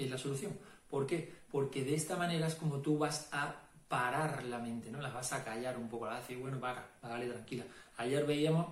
en 0.03 0.11
la 0.11 0.17
solución. 0.17 0.57
¿Por 0.89 1.07
qué? 1.07 1.31
Porque 1.51 1.83
de 1.83 1.95
esta 1.95 2.15
manera 2.17 2.47
es 2.47 2.55
como 2.55 2.79
tú 2.79 2.97
vas 2.97 3.29
a 3.31 3.55
parar 3.87 4.43
la 4.45 4.59
mente, 4.59 4.89
¿no? 4.89 5.01
La 5.01 5.09
vas 5.09 5.33
a 5.33 5.43
callar 5.43 5.77
un 5.77 5.89
poco, 5.89 6.05
la 6.05 6.11
vas 6.11 6.19
a 6.19 6.21
decir, 6.21 6.37
bueno, 6.37 6.59
para, 6.59 6.89
dale 7.01 7.27
tranquila. 7.27 7.65
Ayer 7.97 8.25
veíamos 8.25 8.67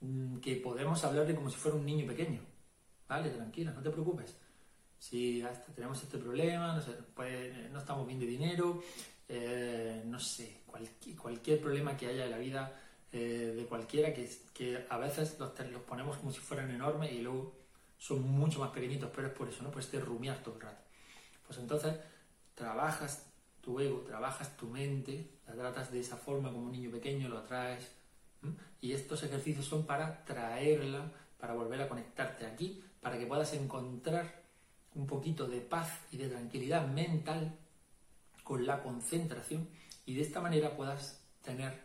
mm, 0.00 0.38
que 0.38 0.56
podemos 0.56 1.02
hablarle 1.04 1.34
como 1.34 1.50
si 1.50 1.56
fuera 1.56 1.76
un 1.76 1.84
niño 1.84 2.06
pequeño. 2.06 2.40
Vale, 3.08 3.30
tranquila, 3.30 3.72
no 3.72 3.82
te 3.82 3.90
preocupes. 3.90 4.34
Si 4.98 5.42
hasta 5.42 5.72
tenemos 5.72 6.02
este 6.02 6.18
problema, 6.18 6.74
no, 6.74 6.80
sé, 6.80 6.92
pues, 7.14 7.70
no 7.70 7.78
estamos 7.78 8.06
bien 8.06 8.18
de 8.18 8.26
dinero, 8.26 8.82
eh, 9.28 10.02
no 10.06 10.18
sé, 10.18 10.62
cualquier, 10.66 11.16
cualquier 11.16 11.60
problema 11.60 11.96
que 11.96 12.06
haya 12.06 12.24
en 12.24 12.30
la 12.30 12.38
vida, 12.38 12.80
eh, 13.12 13.54
de 13.56 13.64
cualquiera, 13.66 14.12
que, 14.12 14.28
que 14.52 14.86
a 14.88 14.98
veces 14.98 15.38
los, 15.38 15.52
los 15.70 15.82
ponemos 15.82 16.16
como 16.16 16.32
si 16.32 16.40
fueran 16.40 16.70
enormes 16.70 17.12
y 17.12 17.20
luego 17.20 17.52
son 17.98 18.22
mucho 18.22 18.60
más 18.60 18.70
pequeñitos, 18.70 19.10
pero 19.14 19.28
es 19.28 19.34
por 19.34 19.48
eso, 19.48 19.62
¿no? 19.62 19.70
Pues 19.70 19.88
te 19.90 20.00
rumiar 20.00 20.42
todo 20.42 20.56
el 20.56 20.60
rato. 20.60 20.82
Pues 21.46 21.58
entonces 21.58 21.94
trabajas 22.54 23.26
tu 23.60 23.80
ego, 23.80 24.00
trabajas 24.00 24.56
tu 24.56 24.66
mente, 24.68 25.30
la 25.46 25.54
tratas 25.54 25.90
de 25.90 26.00
esa 26.00 26.16
forma 26.16 26.52
como 26.52 26.66
un 26.66 26.72
niño 26.72 26.90
pequeño, 26.90 27.28
lo 27.28 27.38
atraes. 27.38 27.90
Y 28.80 28.92
estos 28.92 29.22
ejercicios 29.22 29.64
son 29.64 29.86
para 29.86 30.24
traerla, 30.24 31.10
para 31.38 31.54
volver 31.54 31.82
a 31.82 31.88
conectarte 31.88 32.46
aquí, 32.46 32.82
para 33.00 33.18
que 33.18 33.26
puedas 33.26 33.52
encontrar 33.54 34.42
un 34.94 35.06
poquito 35.06 35.46
de 35.46 35.60
paz 35.60 36.00
y 36.10 36.16
de 36.16 36.28
tranquilidad 36.28 36.86
mental 36.86 37.58
con 38.42 38.66
la 38.66 38.82
concentración 38.82 39.68
y 40.06 40.14
de 40.14 40.22
esta 40.22 40.40
manera 40.40 40.76
puedas 40.76 41.20
tener 41.42 41.82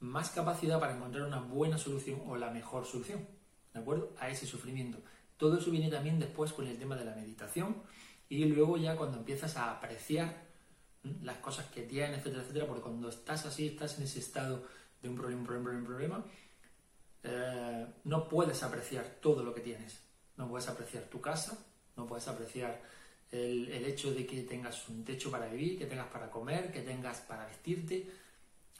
más 0.00 0.30
capacidad 0.30 0.78
para 0.78 0.96
encontrar 0.96 1.24
una 1.24 1.40
buena 1.40 1.76
solución 1.76 2.22
o 2.26 2.36
la 2.36 2.50
mejor 2.50 2.86
solución, 2.86 3.26
¿de 3.74 3.80
acuerdo? 3.80 4.14
A 4.18 4.28
ese 4.28 4.46
sufrimiento. 4.46 4.98
Todo 5.38 5.56
eso 5.56 5.70
viene 5.70 5.88
también 5.88 6.18
después 6.18 6.52
con 6.52 6.66
el 6.66 6.78
tema 6.78 6.96
de 6.96 7.04
la 7.04 7.14
meditación 7.14 7.76
y 8.28 8.44
luego 8.44 8.76
ya 8.76 8.96
cuando 8.96 9.16
empiezas 9.16 9.56
a 9.56 9.70
apreciar 9.70 10.48
las 11.22 11.38
cosas 11.38 11.66
que 11.66 11.82
tienes, 11.82 12.18
etcétera, 12.18 12.42
etcétera, 12.42 12.66
porque 12.66 12.82
cuando 12.82 13.08
estás 13.08 13.46
así, 13.46 13.68
estás 13.68 13.96
en 13.98 14.04
ese 14.04 14.18
estado 14.18 14.66
de 15.00 15.08
un 15.08 15.16
problema, 15.16 15.40
un 15.40 15.46
problema, 15.46 15.78
un 15.78 15.84
problema, 15.84 16.24
eh, 17.22 17.86
no 18.04 18.28
puedes 18.28 18.62
apreciar 18.62 19.04
todo 19.20 19.42
lo 19.42 19.54
que 19.54 19.60
tienes. 19.60 20.00
No 20.36 20.48
puedes 20.48 20.68
apreciar 20.68 21.04
tu 21.04 21.20
casa, 21.20 21.58
no 21.96 22.06
puedes 22.06 22.28
apreciar 22.28 22.80
el, 23.30 23.68
hecho 23.84 24.12
de 24.12 24.26
que 24.26 24.42
tengas 24.42 24.88
un 24.88 25.04
techo 25.04 25.30
para 25.30 25.46
vivir, 25.48 25.78
que 25.78 25.86
tengas 25.86 26.08
para 26.08 26.30
comer, 26.30 26.70
que 26.72 26.82
tengas 26.82 27.20
para 27.20 27.46
vestirte. 27.46 28.10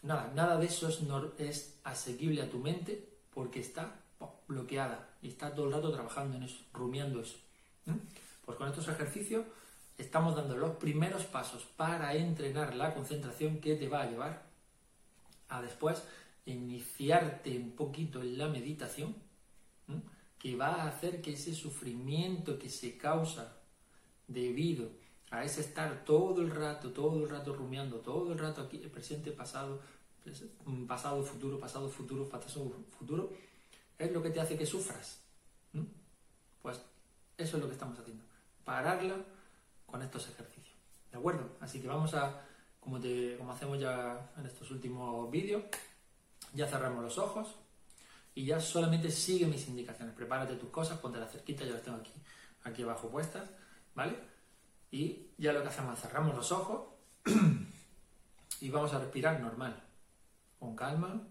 Nada, 0.03 0.33
nada 0.35 0.57
de 0.57 0.67
eso 0.67 0.89
es, 0.89 1.01
es 1.39 1.79
asequible 1.85 2.43
a 2.43 2.51
tu 2.51 2.59
mente 2.59 3.09
porque 3.33 3.61
está 3.61 3.93
bloqueada 4.49 5.09
y 5.23 5.29
está 5.29 5.55
todo 5.55 5.67
el 5.67 5.73
rato 5.73 5.93
trabajando 5.93 6.37
en 6.37 6.45
eso, 6.45 6.59
rumiando 6.73 7.21
eso. 7.21 7.37
Pues 8.45 8.57
con 8.59 8.69
estos 8.69 8.89
ejercicios 8.89 9.45
estamos 9.99 10.35
dando 10.35 10.57
los 10.57 10.77
primeros 10.77 11.25
pasos 11.25 11.65
para 11.77 12.15
entrenar 12.15 12.75
la 12.75 12.95
concentración 12.95 13.61
que 13.61 13.77
te 13.77 13.89
va 13.89 14.03
a 14.03 14.11
llevar 14.11 14.43
a 15.49 15.63
después 15.63 16.03
iniciarte 16.47 17.57
un 17.59 17.73
poquito 17.73 18.23
en 18.23 18.39
la 18.39 18.49
meditación, 18.49 19.15
que 20.39 20.57
va 20.57 20.83
a 20.83 20.89
hacer 20.89 21.21
que 21.21 21.33
ese 21.33 21.55
sufrimiento 21.55 22.59
que 22.59 22.71
se 22.71 22.97
causa 22.97 23.57
debido 24.29 24.89
a 25.31 25.45
ese 25.45 25.61
estar 25.61 26.05
todo 26.05 26.41
el 26.41 26.51
rato, 26.51 26.91
todo 26.93 27.23
el 27.23 27.29
rato 27.29 27.55
rumiando, 27.55 27.99
todo 27.99 28.33
el 28.33 28.39
rato 28.39 28.63
aquí, 28.63 28.81
el 28.83 28.91
presente, 28.91 29.33
pasado, 29.33 29.81
pasado, 30.87 31.23
futuro, 31.23 31.59
pasado, 31.59 31.89
futuro, 31.89 32.29
pasado, 32.29 32.73
futuro, 32.99 33.33
es 33.99 34.13
lo 34.13 34.23
que 34.23 34.31
te 34.31 34.41
hace 34.41 34.57
que 34.57 34.67
sufras. 34.67 35.21
Pues 36.63 36.81
eso 37.37 37.57
es 37.57 37.63
lo 37.63 37.69
que 37.69 37.75
estamos 37.75 37.99
haciendo. 37.99 38.25
Pararla 38.65 39.17
con 39.87 40.03
estos 40.03 40.29
ejercicios. 40.29 40.77
¿De 41.11 41.19
acuerdo? 41.19 41.57
Así 41.61 41.81
que 41.81 41.89
vamos 41.89 42.15
a, 42.15 42.43
como, 42.81 43.01
te, 43.01 43.37
como 43.37 43.53
hacemos 43.53 43.81
ya 43.81 44.31
en 44.37 44.47
estos 44.47 44.71
últimos 44.71 45.31
vídeos, 45.31 45.65
ya 46.55 46.67
cerramos 46.67 47.03
los 47.03 47.19
ojos 47.19 47.57
y 48.35 48.45
ya 48.45 48.61
solamente 48.61 49.11
sigue 49.11 49.47
mis 49.47 49.67
indicaciones. 49.69 50.15
Prepárate 50.15 50.57
tus 50.57 50.71
cosas, 50.71 50.99
ponte 50.99 51.19
la 51.19 51.27
cerquita, 51.27 51.65
yo 51.65 51.73
las 51.73 51.83
tengo 51.83 51.99
aquí, 51.99 52.13
aquí 52.65 52.83
abajo 52.83 53.09
puestas, 53.09 53.49
¿vale? 53.95 54.17
Y 54.91 55.29
ya 55.39 55.53
lo 55.53 55.63
que 55.63 55.69
hacemos 55.69 55.95
es 55.95 56.01
cerramos 56.01 56.35
los 56.35 56.53
ojos 56.53 56.89
y 58.61 58.71
vamos 58.71 58.93
a 58.95 58.99
respirar 58.99 59.41
normal, 59.41 59.83
con 60.59 60.77
calma. 60.77 61.27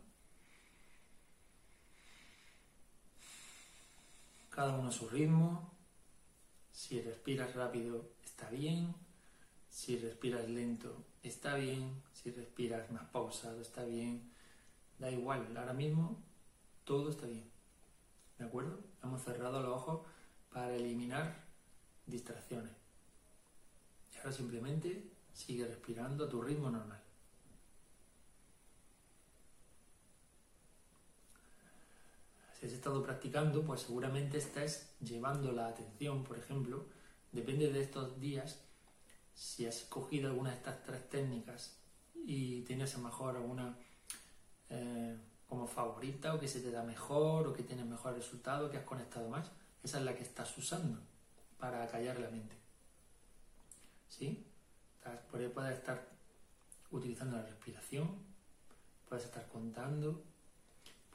Cada 4.57 4.73
uno 4.73 4.87
a 4.89 4.91
su 4.91 5.07
ritmo. 5.07 5.71
Si 6.71 6.99
respiras 6.99 7.53
rápido, 7.53 8.09
está 8.25 8.49
bien. 8.49 8.95
Si 9.69 9.99
respiras 9.99 10.49
lento, 10.49 11.05
está 11.21 11.53
bien. 11.57 12.01
Si 12.11 12.31
respiras 12.31 12.91
más 12.91 13.03
pausado, 13.11 13.61
está 13.61 13.85
bien. 13.85 14.31
Da 14.97 15.11
igual, 15.11 15.55
ahora 15.55 15.73
mismo 15.73 16.23
todo 16.85 17.11
está 17.11 17.27
bien. 17.27 17.47
¿De 18.39 18.45
acuerdo? 18.45 18.79
Hemos 19.03 19.21
cerrado 19.21 19.61
los 19.61 19.73
ojos 19.73 20.07
para 20.51 20.75
eliminar 20.75 21.45
distracciones. 22.07 22.73
Y 24.11 24.17
ahora 24.17 24.31
simplemente 24.31 25.07
sigue 25.33 25.67
respirando 25.67 26.25
a 26.25 26.29
tu 26.29 26.41
ritmo 26.41 26.71
normal. 26.71 27.03
Si 32.59 32.65
has 32.65 32.71
estado 32.71 33.03
practicando, 33.03 33.63
pues 33.63 33.81
seguramente 33.81 34.39
estás 34.39 34.89
llevando 34.99 35.51
la 35.51 35.67
atención, 35.67 36.23
por 36.23 36.39
ejemplo, 36.39 36.85
depende 37.31 37.71
de 37.71 37.81
estos 37.81 38.19
días, 38.19 38.59
si 39.35 39.67
has 39.67 39.81
cogido 39.83 40.29
alguna 40.29 40.49
de 40.49 40.55
estas 40.55 40.81
tres 40.81 41.07
técnicas 41.07 41.77
y 42.15 42.61
tienes 42.61 42.95
a 42.95 42.97
lo 42.97 43.03
mejor 43.03 43.35
alguna 43.35 43.77
eh, 44.69 45.15
como 45.47 45.67
favorita 45.67 46.33
o 46.33 46.39
que 46.39 46.47
se 46.47 46.61
te 46.61 46.71
da 46.71 46.81
mejor 46.81 47.47
o 47.47 47.53
que 47.53 47.61
tienes 47.61 47.85
mejor 47.85 48.15
resultado, 48.15 48.71
que 48.71 48.77
has 48.77 48.85
conectado 48.85 49.29
más, 49.29 49.51
esa 49.83 49.99
es 49.99 50.03
la 50.03 50.15
que 50.15 50.23
estás 50.23 50.57
usando 50.57 50.99
para 51.59 51.87
callar 51.87 52.19
la 52.19 52.29
mente. 52.29 52.55
¿Sí? 54.09 54.43
Puedes 55.31 55.77
estar 55.77 56.07
utilizando 56.89 57.37
la 57.37 57.43
respiración, 57.43 58.17
puedes 59.07 59.25
estar 59.25 59.47
contando, 59.47 60.23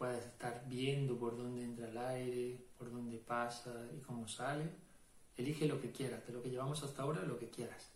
puedes 0.03 0.27
estar 0.27 0.65
viendo 0.67 1.17
por 1.17 1.37
dónde 1.37 1.63
entra 1.63 1.89
el 1.89 1.97
aire, 1.97 2.59
por 2.77 2.91
dónde 2.91 3.19
pasa 3.19 3.87
y 3.97 4.01
cómo 4.01 4.27
sale. 4.27 4.69
Elige 5.37 5.69
lo 5.69 5.81
que 5.81 5.93
quieras, 5.93 6.27
de 6.27 6.33
lo 6.33 6.43
que 6.43 6.51
llevamos 6.51 6.83
hasta 6.83 7.05
ahora, 7.05 7.23
lo 7.23 7.39
que 7.39 7.51
quieras. 7.51 7.89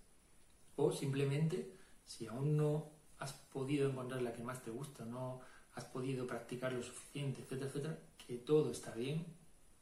O 0.76 0.92
simplemente, 0.92 1.68
si 2.04 2.28
aún 2.28 2.56
no 2.56 2.92
has 3.18 3.32
podido 3.32 3.90
encontrar 3.90 4.22
la 4.22 4.32
que 4.32 4.44
más 4.44 4.62
te 4.62 4.70
gusta, 4.70 5.04
no 5.04 5.40
has 5.75 5.84
podido 5.86 6.28
practicar 6.28 6.72
lo 6.72 6.80
suficiente, 6.80 7.42
etcétera, 7.42 7.66
etcétera, 7.70 7.98
que 8.25 8.36
todo 8.36 8.70
está 8.70 8.94
bien, 8.94 9.26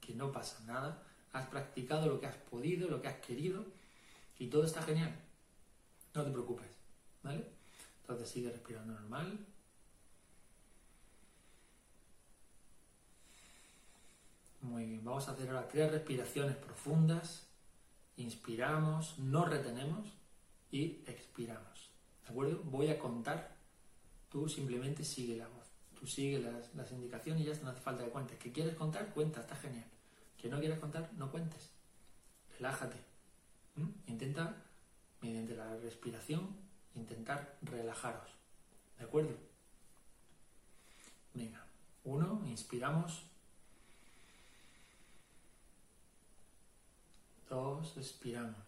que 0.00 0.14
no 0.14 0.32
pasa 0.32 0.64
nada, 0.64 1.02
has 1.30 1.46
practicado 1.48 2.06
lo 2.06 2.20
que 2.20 2.26
has 2.26 2.36
podido, 2.36 2.88
lo 2.88 3.02
que 3.02 3.08
has 3.08 3.18
querido 3.18 3.66
y 4.38 4.46
todo 4.46 4.64
está 4.64 4.80
genial. 4.80 5.14
No 6.14 6.24
te 6.24 6.30
preocupes, 6.30 6.70
¿vale? 7.22 7.44
Entonces 8.00 8.30
sigue 8.30 8.50
respirando 8.50 8.94
normal. 8.94 9.46
Muy 14.64 14.86
bien, 14.86 15.04
vamos 15.04 15.28
a 15.28 15.32
hacer 15.32 15.50
ahora 15.50 15.68
tres 15.68 15.92
respiraciones 15.92 16.56
profundas. 16.56 17.46
Inspiramos, 18.16 19.18
no 19.18 19.44
retenemos 19.44 20.08
y 20.70 21.04
expiramos. 21.06 21.90
¿De 22.22 22.30
acuerdo? 22.30 22.62
Voy 22.64 22.88
a 22.88 22.98
contar. 22.98 23.56
Tú 24.30 24.48
simplemente 24.48 25.04
sigue 25.04 25.36
la 25.36 25.48
voz. 25.48 25.66
Tú 26.00 26.06
sigue 26.06 26.38
las, 26.38 26.92
indicaciones 26.92 27.42
y 27.42 27.44
ya 27.44 27.62
no 27.62 27.68
hace 27.68 27.82
falta 27.82 28.04
que 28.04 28.10
cuentes. 28.10 28.38
¿Que 28.38 28.52
quieres 28.52 28.74
contar? 28.74 29.12
Cuenta, 29.12 29.42
está 29.42 29.54
genial. 29.54 29.84
¿Que 30.40 30.48
no 30.48 30.58
quieres 30.58 30.78
contar? 30.78 31.12
No 31.12 31.30
cuentes. 31.30 31.70
Relájate. 32.56 32.96
Intenta, 34.06 34.56
mediante 35.20 35.54
la 35.54 35.76
respiración, 35.76 36.56
intentar 36.94 37.58
relajaros. 37.60 38.30
¿De 38.98 39.04
acuerdo? 39.04 39.36
Venga. 41.34 41.66
Uno, 42.04 42.42
inspiramos. 42.46 43.33
Dos, 47.54 47.96
expiramos. 47.96 48.66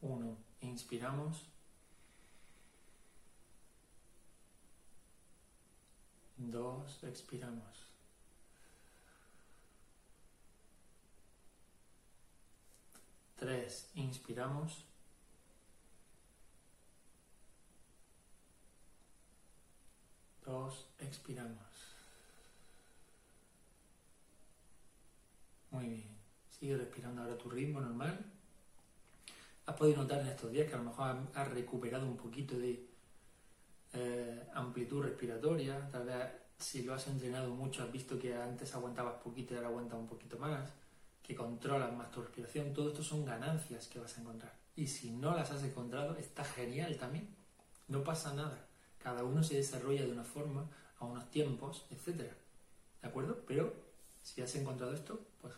Uno, 0.00 0.38
inspiramos. 0.62 1.44
Dos, 6.38 7.04
expiramos. 7.04 7.74
Tres, 13.36 13.90
inspiramos. 13.96 14.82
Dos, 20.46 20.86
expiramos. 21.00 21.69
Muy 25.70 25.86
bien. 25.88 26.08
Sigue 26.48 26.76
respirando 26.76 27.22
ahora 27.22 27.38
tu 27.38 27.48
ritmo 27.48 27.80
normal. 27.80 28.18
Has 29.66 29.76
podido 29.76 30.02
notar 30.02 30.20
en 30.20 30.28
estos 30.28 30.50
días 30.50 30.68
que 30.68 30.74
a 30.74 30.78
lo 30.78 30.84
mejor 30.84 31.16
has 31.34 31.48
recuperado 31.52 32.06
un 32.06 32.16
poquito 32.16 32.58
de 32.58 32.88
eh, 33.92 34.48
amplitud 34.54 35.02
respiratoria. 35.02 35.88
Tal 35.90 36.06
vez 36.06 36.16
si 36.58 36.82
lo 36.82 36.94
has 36.94 37.06
entrenado 37.06 37.50
mucho 37.50 37.82
has 37.82 37.92
visto 37.92 38.18
que 38.18 38.34
antes 38.34 38.74
aguantabas 38.74 39.22
poquito 39.22 39.54
y 39.54 39.56
ahora 39.56 39.68
aguantas 39.68 39.98
un 39.98 40.06
poquito 40.06 40.38
más. 40.38 40.68
Que 41.22 41.34
controlas 41.36 41.92
más 41.92 42.10
tu 42.10 42.20
respiración. 42.22 42.72
Todo 42.72 42.88
esto 42.88 43.04
son 43.04 43.24
ganancias 43.24 43.86
que 43.86 44.00
vas 44.00 44.18
a 44.18 44.20
encontrar. 44.20 44.52
Y 44.74 44.88
si 44.88 45.12
no 45.12 45.36
las 45.36 45.52
has 45.52 45.62
encontrado, 45.62 46.16
está 46.16 46.44
genial 46.44 46.96
también. 46.96 47.28
No 47.86 48.02
pasa 48.02 48.34
nada. 48.34 48.66
Cada 48.98 49.22
uno 49.22 49.42
se 49.42 49.54
desarrolla 49.54 50.04
de 50.04 50.12
una 50.12 50.24
forma, 50.24 50.68
a 50.98 51.04
unos 51.04 51.30
tiempos, 51.30 51.86
etc. 51.90 52.32
¿De 53.00 53.08
acuerdo? 53.08 53.44
Pero 53.46 53.89
si 54.40 54.44
has 54.44 54.62
encontrado 54.62 54.94
esto, 54.94 55.20
pues 55.42 55.54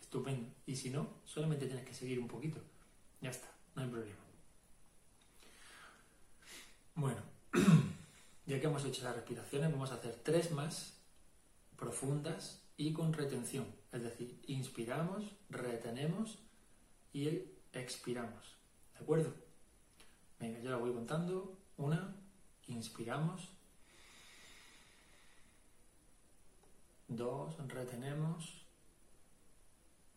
estupendo. 0.00 0.48
Y 0.66 0.74
si 0.74 0.90
no, 0.90 1.08
solamente 1.24 1.66
tienes 1.66 1.86
que 1.86 1.94
seguir 1.94 2.18
un 2.18 2.26
poquito. 2.26 2.60
Ya 3.20 3.30
está, 3.30 3.48
no 3.76 3.82
hay 3.82 3.88
problema. 3.88 4.16
Bueno, 6.96 7.20
ya 8.46 8.60
que 8.60 8.66
hemos 8.66 8.84
hecho 8.84 9.04
las 9.04 9.14
respiraciones, 9.14 9.70
vamos 9.70 9.92
a 9.92 9.94
hacer 9.94 10.16
tres 10.22 10.50
más 10.50 10.94
profundas 11.76 12.60
y 12.76 12.92
con 12.92 13.12
retención. 13.12 13.66
Es 13.92 14.02
decir, 14.02 14.40
inspiramos, 14.48 15.24
retenemos 15.48 16.38
y 17.12 17.28
expiramos. 17.72 18.56
¿De 18.94 19.00
acuerdo? 19.00 19.32
Venga, 20.40 20.58
yo 20.58 20.70
la 20.70 20.76
voy 20.76 20.92
contando. 20.92 21.56
Una, 21.76 22.16
inspiramos. 22.66 23.48
Dos, 27.16 27.56
retenemos. 27.68 28.66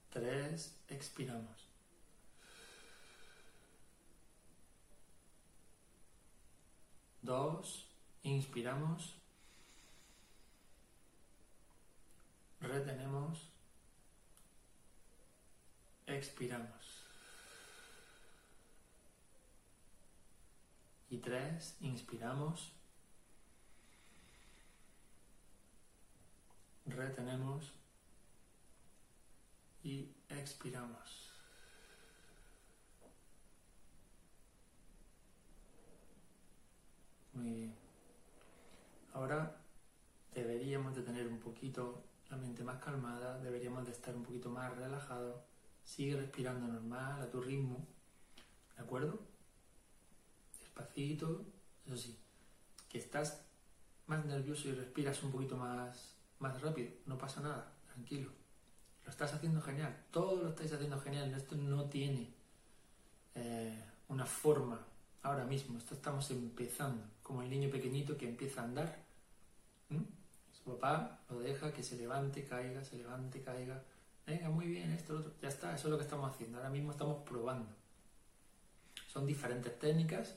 Tres, 0.10 0.76
expiramos. 0.90 1.68
Dos, 7.22 7.88
inspiramos. 8.24 9.14
Retenemos. 12.60 13.48
Expiramos. 16.08 17.04
Y 21.12 21.18
tres, 21.18 21.78
inspiramos. 21.80 22.77
Retenemos. 26.88 27.74
Y 29.84 30.12
expiramos. 30.30 31.32
Muy 37.34 37.54
bien. 37.54 37.76
Ahora 39.14 39.56
deberíamos 40.34 40.96
de 40.96 41.04
tener 41.04 41.28
un 41.28 41.40
poquito 41.40 42.04
la 42.30 42.38
mente 42.38 42.64
más 42.64 42.84
calmada, 42.84 43.40
deberíamos 43.40 43.86
de 43.86 43.92
estar 43.92 44.16
un 44.16 44.24
poquito 44.24 44.50
más 44.50 44.76
relajados. 44.76 45.42
Sigue 45.84 46.18
respirando 46.18 46.68
normal, 46.68 47.22
a 47.22 47.30
tu 47.30 47.42
ritmo. 47.42 47.88
¿De 48.76 48.84
acuerdo? 48.84 49.20
Despacito. 50.60 51.46
Eso 51.86 51.96
sí, 51.96 52.18
que 52.90 52.98
estás 52.98 53.46
más 54.08 54.26
nervioso 54.26 54.68
y 54.68 54.74
respiras 54.74 55.24
un 55.24 55.32
poquito 55.32 55.56
más, 55.56 56.17
más 56.40 56.62
rápido. 56.62 56.92
No 57.06 57.18
pasa 57.18 57.42
nada, 57.42 57.72
tranquilo. 57.86 58.32
Lo 59.06 59.12
estás 59.12 59.34
haciendo 59.34 59.62
genial. 59.62 59.96
Todo 60.12 60.44
lo 60.44 60.50
estáis 60.50 60.74
haciendo 60.74 61.00
genial. 61.00 61.34
Esto 61.34 61.56
no 61.56 61.86
tiene 61.86 62.30
eh, 63.36 63.84
una 64.10 64.26
forma 64.26 64.80
ahora 65.24 65.46
mismo. 65.46 65.78
Esto 65.78 65.96
estamos 65.96 66.30
empezando. 66.32 67.04
Como 67.24 67.42
el 67.42 67.50
niño 67.50 67.70
pequeñito 67.70 68.18
que 68.18 68.28
empieza 68.28 68.62
a 68.62 68.66
andar. 68.66 69.08
Su 70.52 70.74
papá 70.74 71.22
lo 71.30 71.40
deja 71.40 71.72
que 71.72 71.82
se 71.82 71.96
levante, 71.96 72.44
caiga, 72.44 72.84
se 72.84 72.98
levante, 72.98 73.42
caiga. 73.42 73.82
Venga, 74.26 74.50
muy 74.50 74.68
bien, 74.68 74.92
esto, 74.92 75.14
lo 75.14 75.20
otro. 75.20 75.34
Ya 75.42 75.48
está, 75.48 75.74
eso 75.74 75.88
es 75.88 75.92
lo 75.92 75.98
que 75.98 76.04
estamos 76.04 76.30
haciendo. 76.30 76.58
Ahora 76.58 76.70
mismo 76.70 76.92
estamos 76.92 77.24
probando. 77.24 77.70
Son 79.08 79.26
diferentes 79.26 79.80
técnicas, 79.80 80.36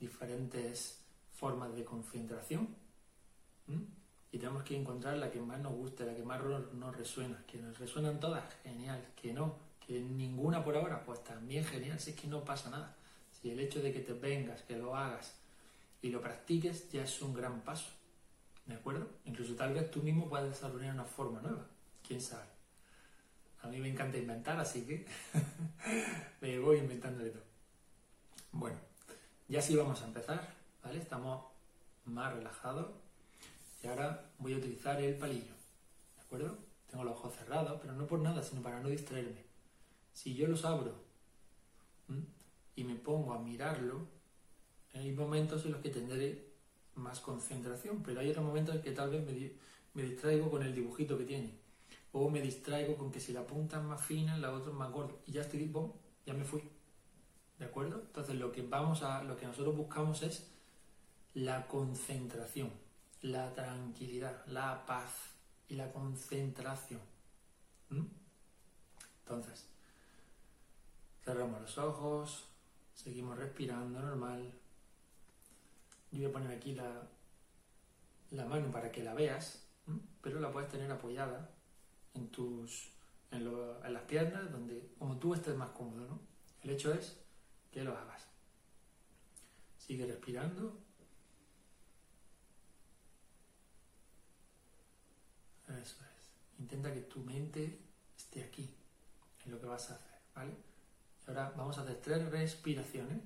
diferentes 0.00 1.02
formas 1.34 1.74
de 1.74 1.84
concentración. 1.84 2.74
Y 4.32 4.38
tenemos 4.38 4.64
que 4.64 4.76
encontrar 4.76 5.16
la 5.16 5.30
que 5.30 5.40
más 5.40 5.60
nos 5.60 5.72
guste, 5.72 6.04
la 6.04 6.14
que 6.14 6.22
más 6.22 6.40
nos 6.74 6.96
resuena. 6.96 7.42
Que 7.46 7.58
nos 7.58 7.78
resuenan 7.78 8.20
todas, 8.20 8.44
genial. 8.62 9.02
Que 9.14 9.32
no, 9.32 9.56
que 9.86 10.00
ninguna 10.00 10.64
por 10.64 10.76
ahora, 10.76 11.04
pues 11.04 11.22
también 11.24 11.64
genial. 11.64 11.98
Si 12.00 12.10
es 12.10 12.16
que 12.16 12.26
no 12.26 12.44
pasa 12.44 12.70
nada. 12.70 12.96
Si 13.30 13.50
el 13.50 13.60
hecho 13.60 13.80
de 13.80 13.92
que 13.92 14.00
te 14.00 14.12
vengas, 14.12 14.62
que 14.62 14.76
lo 14.76 14.96
hagas 14.96 15.36
y 16.02 16.10
lo 16.10 16.20
practiques 16.20 16.90
ya 16.90 17.02
es 17.02 17.22
un 17.22 17.34
gran 17.34 17.60
paso. 17.62 17.90
¿De 18.66 18.74
acuerdo? 18.74 19.08
Incluso 19.24 19.54
tal 19.54 19.74
vez 19.74 19.90
tú 19.90 20.02
mismo 20.02 20.28
puedas 20.28 20.48
desarrollar 20.48 20.92
una 20.92 21.04
forma 21.04 21.40
nueva. 21.40 21.66
¿Quién 22.06 22.20
sabe? 22.20 22.46
A 23.62 23.68
mí 23.68 23.78
me 23.78 23.88
encanta 23.88 24.18
inventar, 24.18 24.58
así 24.58 24.84
que 24.86 25.06
me 26.40 26.58
voy 26.58 26.78
inventando 26.78 27.24
de 27.24 27.30
todo. 27.30 27.42
Bueno, 28.52 28.78
ya 29.48 29.60
sí 29.60 29.76
vamos 29.76 30.02
a 30.02 30.06
empezar, 30.06 30.54
¿vale? 30.82 30.98
Estamos 30.98 31.44
más 32.04 32.34
relajados. 32.34 32.90
Y 33.82 33.86
ahora 33.86 34.30
voy 34.38 34.54
a 34.54 34.56
utilizar 34.56 35.00
el 35.00 35.16
palillo, 35.16 35.54
¿de 36.16 36.22
acuerdo? 36.22 36.58
Tengo 36.88 37.04
los 37.04 37.14
ojos 37.14 37.34
cerrados, 37.34 37.78
pero 37.80 37.92
no 37.92 38.06
por 38.06 38.20
nada, 38.20 38.42
sino 38.42 38.62
para 38.62 38.80
no 38.80 38.88
distraerme. 38.88 39.44
Si 40.12 40.34
yo 40.34 40.46
los 40.46 40.64
abro 40.64 40.94
y 42.74 42.84
me 42.84 42.94
pongo 42.94 43.32
a 43.32 43.38
mirarlo, 43.38 44.06
hay 44.94 45.12
momentos 45.12 45.64
en 45.66 45.72
los 45.72 45.82
que 45.82 45.90
tendré 45.90 46.46
más 46.94 47.20
concentración, 47.20 48.02
pero 48.02 48.20
hay 48.20 48.30
otros 48.30 48.44
momentos 48.44 48.74
en 48.74 48.82
que 48.82 48.92
tal 48.92 49.10
vez 49.10 49.24
me, 49.94 50.02
distraigo 50.02 50.50
con 50.50 50.62
el 50.62 50.74
dibujito 50.74 51.18
que 51.18 51.24
tiene. 51.24 51.58
O 52.12 52.30
me 52.30 52.40
distraigo 52.40 52.96
con 52.96 53.10
que 53.10 53.20
si 53.20 53.32
la 53.32 53.46
punta 53.46 53.76
es 53.76 53.82
más 53.82 54.02
fina, 54.04 54.38
la 54.38 54.52
otra 54.52 54.70
es 54.70 54.76
más 54.76 54.90
gorda. 54.90 55.14
Y 55.26 55.32
ya 55.32 55.42
estoy, 55.42 55.66
bom, 55.66 55.92
ya 56.24 56.32
me 56.32 56.44
fui. 56.44 56.62
¿De 57.58 57.66
acuerdo? 57.66 58.02
Entonces 58.06 58.36
lo 58.36 58.52
que 58.52 58.62
vamos 58.62 59.02
a, 59.02 59.22
lo 59.22 59.36
que 59.36 59.46
nosotros 59.46 59.76
buscamos 59.76 60.22
es 60.22 60.50
la 61.34 61.66
concentración, 61.66 62.70
la 63.26 63.52
tranquilidad, 63.54 64.44
la 64.46 64.84
paz 64.86 65.30
y 65.68 65.74
la 65.74 65.92
concentración. 65.92 67.00
¿Mm? 67.90 68.06
Entonces, 69.20 69.66
cerramos 71.24 71.60
los 71.60 71.78
ojos, 71.78 72.48
seguimos 72.94 73.36
respirando 73.38 74.00
normal, 74.00 74.52
yo 76.12 76.18
voy 76.18 76.30
a 76.30 76.32
poner 76.32 76.56
aquí 76.56 76.74
la, 76.74 77.02
la 78.30 78.44
mano 78.46 78.70
para 78.70 78.90
que 78.90 79.02
la 79.02 79.14
veas, 79.14 79.66
pero 80.22 80.40
la 80.40 80.50
puedes 80.50 80.70
tener 80.70 80.90
apoyada 80.90 81.50
en 82.14 82.28
tus 82.28 82.90
en, 83.30 83.92
las 83.92 84.02
piernas, 84.04 84.50
donde 84.50 84.92
como 84.98 85.18
tú 85.18 85.34
estés 85.34 85.56
más 85.56 85.70
cómodo, 85.70 86.06
¿no? 86.06 86.20
El 86.62 86.70
hecho 86.70 86.92
es 86.92 87.16
que 87.70 87.82
lo 87.82 87.96
hagas. 87.96 88.26
Sigue 89.78 90.06
respirando. 90.06 90.78
Eso 95.68 95.76
es. 95.76 95.96
Intenta 96.58 96.92
que 96.92 97.00
tu 97.00 97.20
mente 97.20 97.78
esté 98.16 98.42
aquí, 98.42 98.68
en 99.44 99.52
lo 99.52 99.60
que 99.60 99.66
vas 99.66 99.90
a 99.90 99.94
hacer, 99.94 100.20
¿vale? 100.34 100.52
ahora 101.26 101.52
vamos 101.56 101.76
a 101.78 101.82
hacer 101.82 102.00
tres 102.00 102.30
respiraciones 102.30 103.18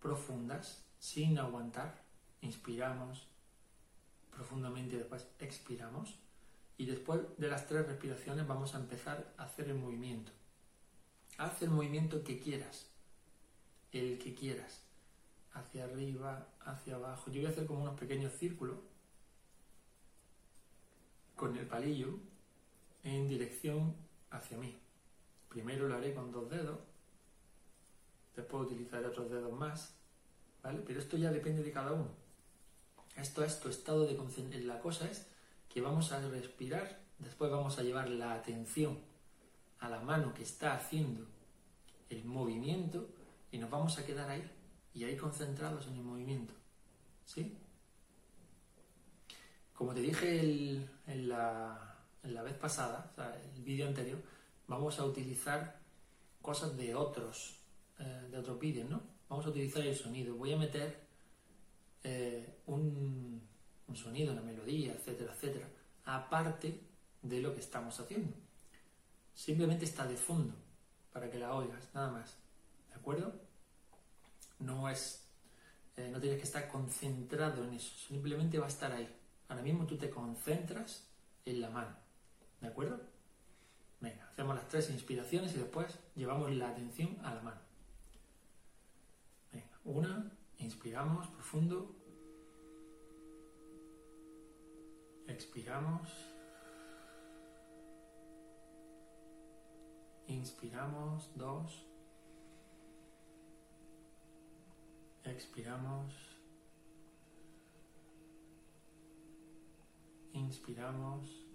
profundas 0.00 0.82
sin 0.98 1.38
aguantar, 1.38 2.02
inspiramos 2.42 3.26
profundamente 4.30 4.96
y 4.96 4.98
después 4.98 5.26
expiramos. 5.40 6.18
Y 6.78 6.84
después 6.84 7.20
de 7.38 7.48
las 7.48 7.66
tres 7.66 7.86
respiraciones 7.86 8.46
vamos 8.46 8.74
a 8.74 8.78
empezar 8.78 9.32
a 9.38 9.44
hacer 9.44 9.68
el 9.68 9.76
movimiento. 9.76 10.30
Haz 11.38 11.62
el 11.62 11.70
movimiento 11.70 12.22
que 12.22 12.38
quieras, 12.38 12.86
el 13.92 14.18
que 14.18 14.34
quieras, 14.34 14.82
hacia 15.54 15.84
arriba, 15.84 16.48
hacia 16.60 16.96
abajo. 16.96 17.30
Yo 17.30 17.40
voy 17.40 17.46
a 17.46 17.48
hacer 17.48 17.66
como 17.66 17.82
unos 17.82 17.98
pequeños 17.98 18.32
círculos 18.34 18.76
con 21.36 21.56
el 21.56 21.66
palillo 21.66 22.18
en 23.04 23.28
dirección 23.28 23.94
hacia 24.30 24.58
mí. 24.58 24.76
Primero 25.48 25.86
lo 25.86 25.94
haré 25.94 26.12
con 26.12 26.32
dos 26.32 26.50
dedos, 26.50 26.80
después 28.34 28.66
utilizaré 28.66 29.06
otros 29.06 29.30
dedos 29.30 29.52
más 29.52 29.96
pero 30.86 31.00
esto 31.00 31.16
ya 31.16 31.30
depende 31.30 31.62
de 31.62 31.72
cada 31.72 31.92
uno. 31.92 32.08
Esto 33.16 33.44
es 33.44 33.60
tu 33.60 33.68
estado 33.68 34.06
de 34.06 34.16
concentración. 34.16 34.66
La 34.66 34.80
cosa 34.80 35.08
es 35.08 35.26
que 35.68 35.80
vamos 35.80 36.12
a 36.12 36.20
respirar, 36.28 37.00
después 37.18 37.50
vamos 37.50 37.78
a 37.78 37.82
llevar 37.82 38.08
la 38.10 38.34
atención 38.34 38.98
a 39.78 39.88
la 39.88 40.00
mano 40.00 40.34
que 40.34 40.42
está 40.42 40.74
haciendo 40.74 41.26
el 42.10 42.24
movimiento 42.24 43.08
y 43.50 43.58
nos 43.58 43.70
vamos 43.70 43.98
a 43.98 44.06
quedar 44.06 44.30
ahí 44.30 44.50
y 44.94 45.04
ahí 45.04 45.16
concentrados 45.16 45.86
en 45.86 45.94
el 45.94 46.02
movimiento. 46.02 46.54
¿Sí? 47.24 47.56
Como 49.76 49.92
te 49.92 50.00
dije 50.00 50.40
en, 51.06 51.28
la, 51.28 52.02
vez 52.22 52.54
pasada, 52.54 53.12
el 53.54 53.62
vídeo 53.62 53.86
anterior, 53.86 54.18
vamos 54.66 54.98
a 54.98 55.04
utilizar 55.04 55.78
cosas 56.40 56.76
de 56.76 56.94
otros, 56.94 57.60
eh, 57.98 58.28
de 58.30 58.38
otros 58.38 58.58
vídeos, 58.58 58.88
¿no? 58.88 59.02
vamos 59.28 59.44
a 59.44 59.50
utilizar 59.50 59.86
el 59.86 59.94
sonido. 59.94 60.34
Voy 60.34 60.54
a 60.54 60.56
meter 60.56 60.98
eh, 62.02 62.56
un, 62.66 63.42
sonido, 63.94 64.32
una 64.32 64.42
melodía, 64.42 64.94
etcétera, 64.94 65.32
etcétera, 65.34 65.68
aparte 66.06 66.80
de 67.20 67.40
lo 67.42 67.52
que 67.52 67.60
estamos 67.60 68.00
haciendo. 68.00 68.34
Simplemente 69.34 69.84
está 69.84 70.06
de 70.06 70.16
fondo 70.16 70.54
para 71.12 71.30
que 71.30 71.38
la 71.38 71.54
oigas, 71.54 71.88
nada 71.92 72.10
más. 72.10 72.34
¿De 72.88 72.94
acuerdo? 72.94 73.34
No 74.58 74.88
es 74.88 75.26
eh, 75.96 76.10
no 76.10 76.20
tienes 76.20 76.38
que 76.38 76.44
estar 76.44 76.68
concentrado 76.68 77.64
en 77.64 77.72
eso, 77.72 77.96
simplemente 77.96 78.58
va 78.58 78.66
a 78.66 78.68
estar 78.68 78.92
ahí. 78.92 79.08
Ahora 79.48 79.62
mismo 79.62 79.86
tú 79.86 79.96
te 79.96 80.10
concentras 80.10 81.08
en 81.44 81.60
la 81.60 81.70
mano, 81.70 81.96
¿de 82.60 82.68
acuerdo? 82.68 83.00
Venga, 84.00 84.28
hacemos 84.28 84.56
las 84.56 84.68
tres 84.68 84.90
inspiraciones 84.90 85.54
y 85.54 85.58
después 85.58 85.98
llevamos 86.14 86.50
la 86.52 86.68
atención 86.68 87.16
a 87.22 87.34
la 87.34 87.42
mano. 87.42 87.60
Venga, 89.52 89.80
una, 89.84 90.32
inspiramos 90.58 91.28
profundo, 91.28 91.94
expiramos, 95.28 96.10
inspiramos, 100.26 101.30
dos, 101.36 101.86
expiramos, 105.24 106.25
inspiramos, 110.38 111.46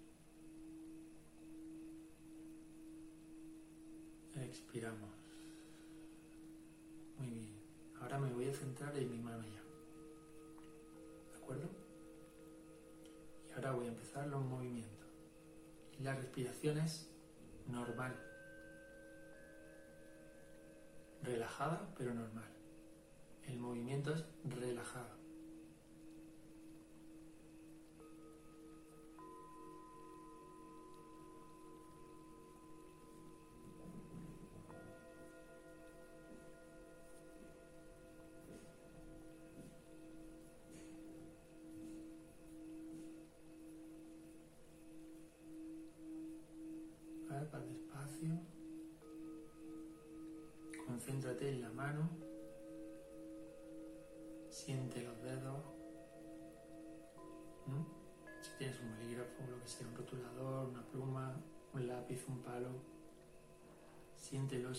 expiramos. 4.34 5.10
Muy 7.18 7.30
bien. 7.30 7.62
Ahora 8.00 8.18
me 8.18 8.32
voy 8.32 8.48
a 8.48 8.52
centrar 8.52 8.96
en 8.98 9.10
mi 9.10 9.18
mano 9.18 9.44
ya. 9.44 9.62
¿De 11.30 11.36
acuerdo? 11.36 11.68
Y 13.48 13.52
ahora 13.52 13.72
voy 13.72 13.86
a 13.86 13.90
empezar 13.90 14.26
los 14.26 14.44
movimientos. 14.44 15.08
La 16.00 16.14
respiración 16.14 16.78
es 16.78 17.08
normal. 17.68 18.16
Relajada, 21.22 21.94
pero 21.96 22.12
normal. 22.12 22.50
El 23.46 23.58
movimiento 23.58 24.12
es 24.12 24.24
relajado. 24.44 25.21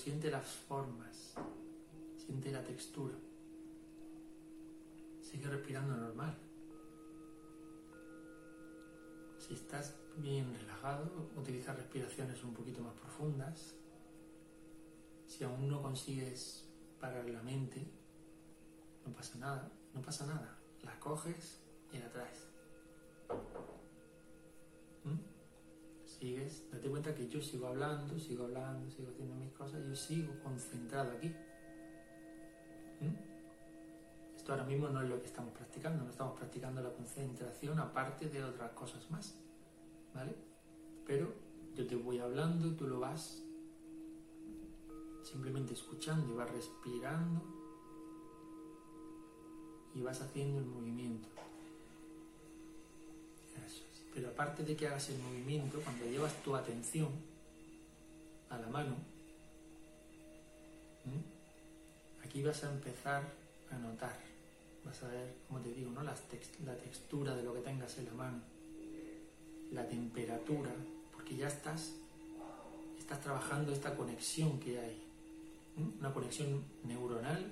Siente 0.03 0.29
las 0.29 0.45
formas. 0.45 1.33
Siente 2.17 2.51
la 2.51 2.61
textura. 2.61 3.15
Sigue 5.21 5.47
respirando 5.47 5.95
normal. 5.95 6.37
Si 9.37 9.53
estás 9.53 9.95
bien 10.17 10.53
relajado, 10.53 11.29
utiliza 11.37 11.73
respiraciones 11.73 12.43
un 12.43 12.53
poquito 12.53 12.81
más 12.81 12.93
profundas. 12.95 13.75
Si 15.25 15.45
aún 15.45 15.69
no 15.69 15.81
consigues 15.81 16.67
parar 16.99 17.29
la 17.29 17.41
mente, 17.41 17.87
no 19.05 19.13
pasa 19.13 19.37
nada, 19.37 19.71
no 19.93 20.01
pasa 20.01 20.25
nada. 20.25 20.59
La 20.83 20.99
coges 20.99 21.61
y 21.93 21.99
la 21.99 22.11
traes. 22.11 22.45
¿Mm? 25.05 25.19
Date 26.31 26.89
cuenta 26.89 27.13
que 27.13 27.27
yo 27.27 27.41
sigo 27.41 27.67
hablando, 27.67 28.17
sigo 28.17 28.45
hablando, 28.45 28.89
sigo 28.89 29.09
haciendo 29.09 29.35
mis 29.35 29.51
cosas, 29.51 29.85
yo 29.85 29.93
sigo 29.93 30.33
concentrado 30.41 31.11
aquí. 31.11 31.27
¿Mm? 33.01 34.33
Esto 34.33 34.53
ahora 34.53 34.63
mismo 34.63 34.87
no 34.87 35.01
es 35.01 35.09
lo 35.09 35.19
que 35.19 35.27
estamos 35.27 35.53
practicando, 35.53 36.01
no 36.01 36.09
estamos 36.09 36.37
practicando 36.37 36.81
la 36.81 36.93
concentración 36.93 37.77
aparte 37.77 38.29
de 38.29 38.41
otras 38.41 38.71
cosas 38.71 39.11
más. 39.11 39.37
¿vale? 40.13 40.33
Pero 41.05 41.33
yo 41.75 41.85
te 41.85 41.97
voy 41.97 42.19
hablando, 42.19 42.73
tú 42.73 42.87
lo 42.87 43.01
vas 43.01 43.43
simplemente 45.23 45.73
escuchando 45.73 46.31
y 46.31 46.37
vas 46.37 46.49
respirando 46.49 47.41
y 49.93 50.01
vas 50.01 50.21
haciendo 50.21 50.59
el 50.59 50.65
movimiento. 50.65 51.32
Pero 54.13 54.29
aparte 54.29 54.63
de 54.63 54.75
que 54.75 54.87
hagas 54.87 55.09
el 55.09 55.19
movimiento, 55.19 55.79
cuando 55.81 56.05
llevas 56.05 56.33
tu 56.43 56.55
atención 56.55 57.09
a 58.49 58.57
la 58.57 58.67
mano, 58.67 58.95
aquí 62.23 62.43
vas 62.43 62.63
a 62.63 62.71
empezar 62.71 63.23
a 63.71 63.77
notar, 63.77 64.19
vas 64.85 65.01
a 65.03 65.07
ver, 65.07 65.33
como 65.47 65.59
te 65.61 65.73
digo, 65.73 65.91
¿no? 65.91 66.03
la 66.03 66.13
textura 66.13 67.35
de 67.35 67.43
lo 67.43 67.53
que 67.53 67.61
tengas 67.61 67.97
en 67.97 68.05
la 68.05 68.13
mano 68.13 68.53
la 69.73 69.87
temperatura, 69.87 70.71
porque 71.11 71.35
ya 71.35 71.47
estás, 71.47 71.93
estás 72.97 73.19
trabajando 73.21 73.71
esta 73.71 73.95
conexión 73.95 74.59
que 74.59 74.79
hay, 74.79 75.03
una 75.99 76.13
conexión 76.13 76.63
neuronal 76.83 77.43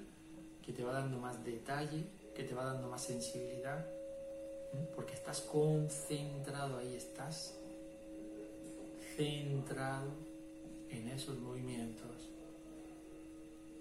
que 0.63 0.71
te 0.71 0.84
va 0.84 0.93
dando 0.93 1.17
más 1.17 1.43
detalle, 1.43 2.06
que 2.36 2.43
te 2.43 2.54
va 2.54 2.65
dando 2.65 2.89
más 2.89 3.04
sensibilidad, 3.04 3.86
porque 4.96 5.14
estás 5.14 5.42
concentrado 5.42 6.78
ahí, 6.78 6.96
estás 6.96 7.58
centrado 9.16 10.12
en 10.90 11.08
esos 11.10 11.40
movimientos, 11.40 12.30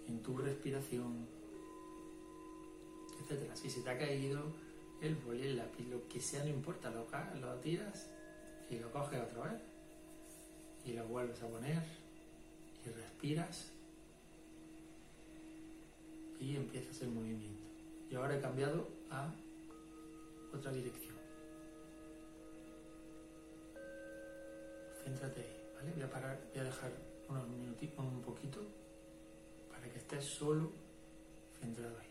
en 0.09 0.21
tu 0.23 0.37
respiración, 0.37 1.27
etc. 3.21 3.55
Si 3.55 3.71
se 3.71 3.83
te 3.83 3.91
ha 3.91 3.99
caído 3.99 4.45
el 5.01 5.15
boli, 5.15 5.43
el 5.43 5.57
lápiz, 5.57 5.87
lo 5.89 6.07
que 6.09 6.21
sea, 6.21 6.45
no 6.45 6.51
importa, 6.51 6.91
lo, 6.91 7.07
lo 7.41 7.55
tiras 7.61 8.09
y 8.69 8.79
lo 8.79 8.91
coges 8.91 9.21
otra 9.21 9.53
vez 9.53 9.61
y 10.85 10.93
lo 10.93 11.07
vuelves 11.07 11.43
a 11.43 11.49
poner 11.49 11.83
y 12.85 12.91
respiras 12.91 13.71
y 16.41 16.57
empiezas 16.57 17.03
el 17.03 17.11
movimiento. 17.11 17.61
Y 18.11 18.15
ahora 18.15 18.37
he 18.37 18.41
cambiado 18.41 18.89
a 19.11 19.33
otra 20.53 20.73
dirección. 20.73 21.17
Céntrate 25.05 25.41
ahí, 25.41 25.73
¿vale? 25.75 25.93
Voy 25.93 26.03
a 26.03 26.11
parar, 26.11 26.41
voy 26.51 26.61
a 26.61 26.65
dejar 26.65 26.93
unos 27.29 27.49
minutitos, 27.49 27.99
un 27.99 28.23
poquito, 28.23 28.61
para 29.71 29.91
que 29.91 29.99
estés 29.99 30.25
solo 30.25 30.73
centrado 31.59 31.99
ahí. 31.99 32.10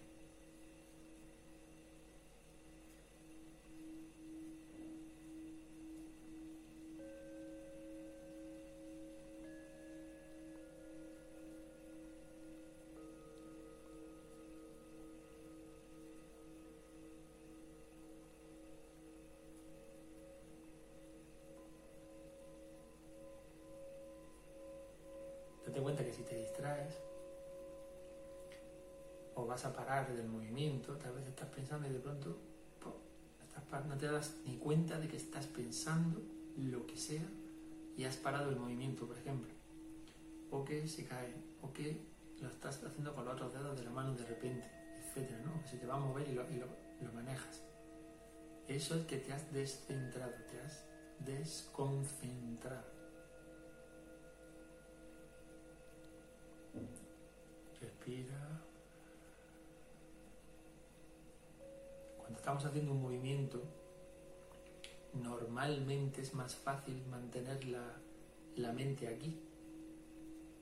Del 29.89 30.28
movimiento, 30.28 30.95
tal 30.97 31.13
vez 31.13 31.28
estás 31.28 31.49
pensando 31.49 31.88
y 31.88 31.91
de 31.91 31.99
pronto 31.99 32.38
no 33.88 33.97
te 33.97 34.08
das 34.08 34.36
ni 34.45 34.58
cuenta 34.58 34.99
de 34.99 35.08
que 35.08 35.17
estás 35.17 35.45
pensando 35.47 36.21
lo 36.58 36.86
que 36.86 36.95
sea 36.95 37.25
y 37.97 38.04
has 38.04 38.17
parado 38.17 38.49
el 38.49 38.56
movimiento, 38.56 39.08
por 39.08 39.17
ejemplo. 39.17 39.52
O 40.52 40.63
que 40.63 40.88
se 40.88 41.06
cae, 41.06 41.34
o 41.62 41.71
que 41.73 42.02
lo 42.39 42.49
estás 42.49 42.84
haciendo 42.84 43.13
con 43.13 43.25
los 43.25 43.34
otros 43.34 43.54
dedos 43.54 43.78
de 43.78 43.86
la 43.86 43.91
mano 43.91 44.15
de 44.15 44.25
repente, 44.25 44.67
etcétera, 44.99 45.41
¿no? 45.45 45.67
Se 45.67 45.78
te 45.78 45.86
va 45.86 45.95
a 45.95 45.99
mover 45.99 46.28
y 46.28 46.34
lo, 46.34 46.43
y 46.52 46.58
lo 47.04 47.12
manejas. 47.13 47.62
Eso 48.67 48.95
es 48.95 49.06
que 49.06 49.17
te 49.17 49.34
has 49.34 49.52
descentrado, 49.52 50.34
te 50.49 50.62
has 50.62 50.86
desconcentrado. 51.19 52.99
Respira. 57.82 58.59
Estamos 62.50 62.66
haciendo 62.66 62.94
un 62.94 63.04
movimiento, 63.04 63.62
normalmente 65.14 66.22
es 66.22 66.34
más 66.34 66.56
fácil 66.56 67.06
mantener 67.06 67.64
la, 67.66 68.74
mente 68.74 69.08
aquí, 69.08 69.40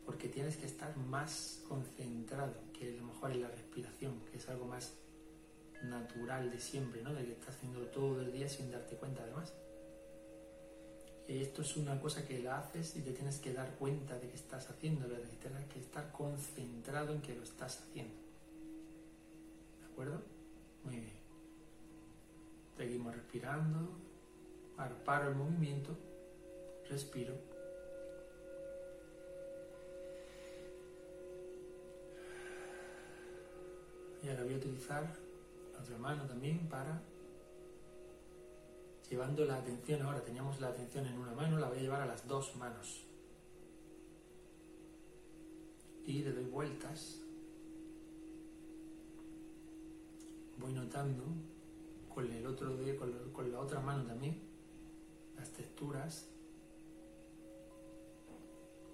porque 0.05 0.27
tienes 0.27 0.57
que 0.57 0.65
estar 0.65 0.97
más 0.97 1.63
concentrado 1.65 2.55
que 2.77 2.89
a 2.89 2.97
lo 2.97 3.03
mejor 3.03 3.31
en 3.31 3.43
la 3.43 3.47
respiración, 3.47 4.19
que 4.29 4.35
es 4.35 4.49
algo 4.49 4.65
más 4.65 4.97
natural 5.81 6.51
de 6.51 6.59
siempre, 6.59 7.01
¿no? 7.01 7.13
De 7.13 7.23
que 7.23 7.31
estás 7.31 7.55
haciendo 7.55 7.79
todo 7.87 8.19
el 8.19 8.33
día 8.33 8.49
sin 8.49 8.69
darte 8.69 8.97
cuenta 8.97 9.23
además. 9.23 9.53
Y 11.25 11.41
esto 11.41 11.61
es 11.61 11.77
una 11.77 11.97
cosa 12.01 12.27
que 12.27 12.39
la 12.39 12.59
haces 12.59 12.97
y 12.97 13.01
te 13.01 13.13
tienes 13.13 13.39
que 13.39 13.53
dar 13.53 13.75
cuenta 13.75 14.19
de 14.19 14.27
que 14.27 14.35
estás 14.35 14.69
haciéndolo, 14.69 15.15
de 15.15 15.21
que 15.21 15.37
tienes 15.37 15.65
que 15.67 15.79
estar 15.79 16.11
concentrado 16.11 17.13
en 17.13 17.21
que 17.21 17.33
lo 17.33 17.43
estás 17.43 17.79
haciendo. 17.79 18.19
¿De 19.79 19.85
acuerdo? 19.85 20.36
Seguimos 22.77 23.15
respirando. 23.15 23.89
Ahora 24.77 25.03
paro 25.03 25.29
el 25.29 25.35
movimiento. 25.35 25.97
Respiro. 26.87 27.33
Y 34.23 34.29
ahora 34.29 34.43
voy 34.43 34.53
a 34.53 34.57
utilizar 34.57 35.03
la 35.73 35.79
otra 35.79 35.97
mano 35.97 36.25
también 36.25 36.69
para 36.69 37.01
llevando 39.09 39.45
la 39.45 39.57
atención 39.57 40.01
ahora, 40.01 40.21
teníamos 40.21 40.59
la 40.59 40.67
atención 40.67 41.05
en 41.05 41.17
una 41.17 41.33
mano, 41.33 41.57
la 41.57 41.69
voy 41.69 41.79
a 41.79 41.81
llevar 41.81 42.01
a 42.01 42.05
las 42.05 42.27
dos 42.27 42.55
manos. 42.55 43.05
Y 46.05 46.23
le 46.23 46.31
doy 46.31 46.45
vueltas. 46.45 47.21
Voy 50.57 50.73
notando 50.73 51.23
con 52.17 52.31
el 52.31 52.47
otro 52.47 52.75
dedo, 52.75 52.97
con, 53.31 53.51
la 53.51 53.59
otra 53.59 53.79
mano 53.79 54.03
también, 54.03 54.41
las 55.35 55.53
texturas. 55.53 56.27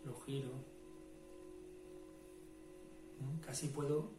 Lo 0.03 0.13
giro. 0.25 0.49
¿Mm? 3.21 3.39
Casi 3.39 3.69
puedo 3.69 4.09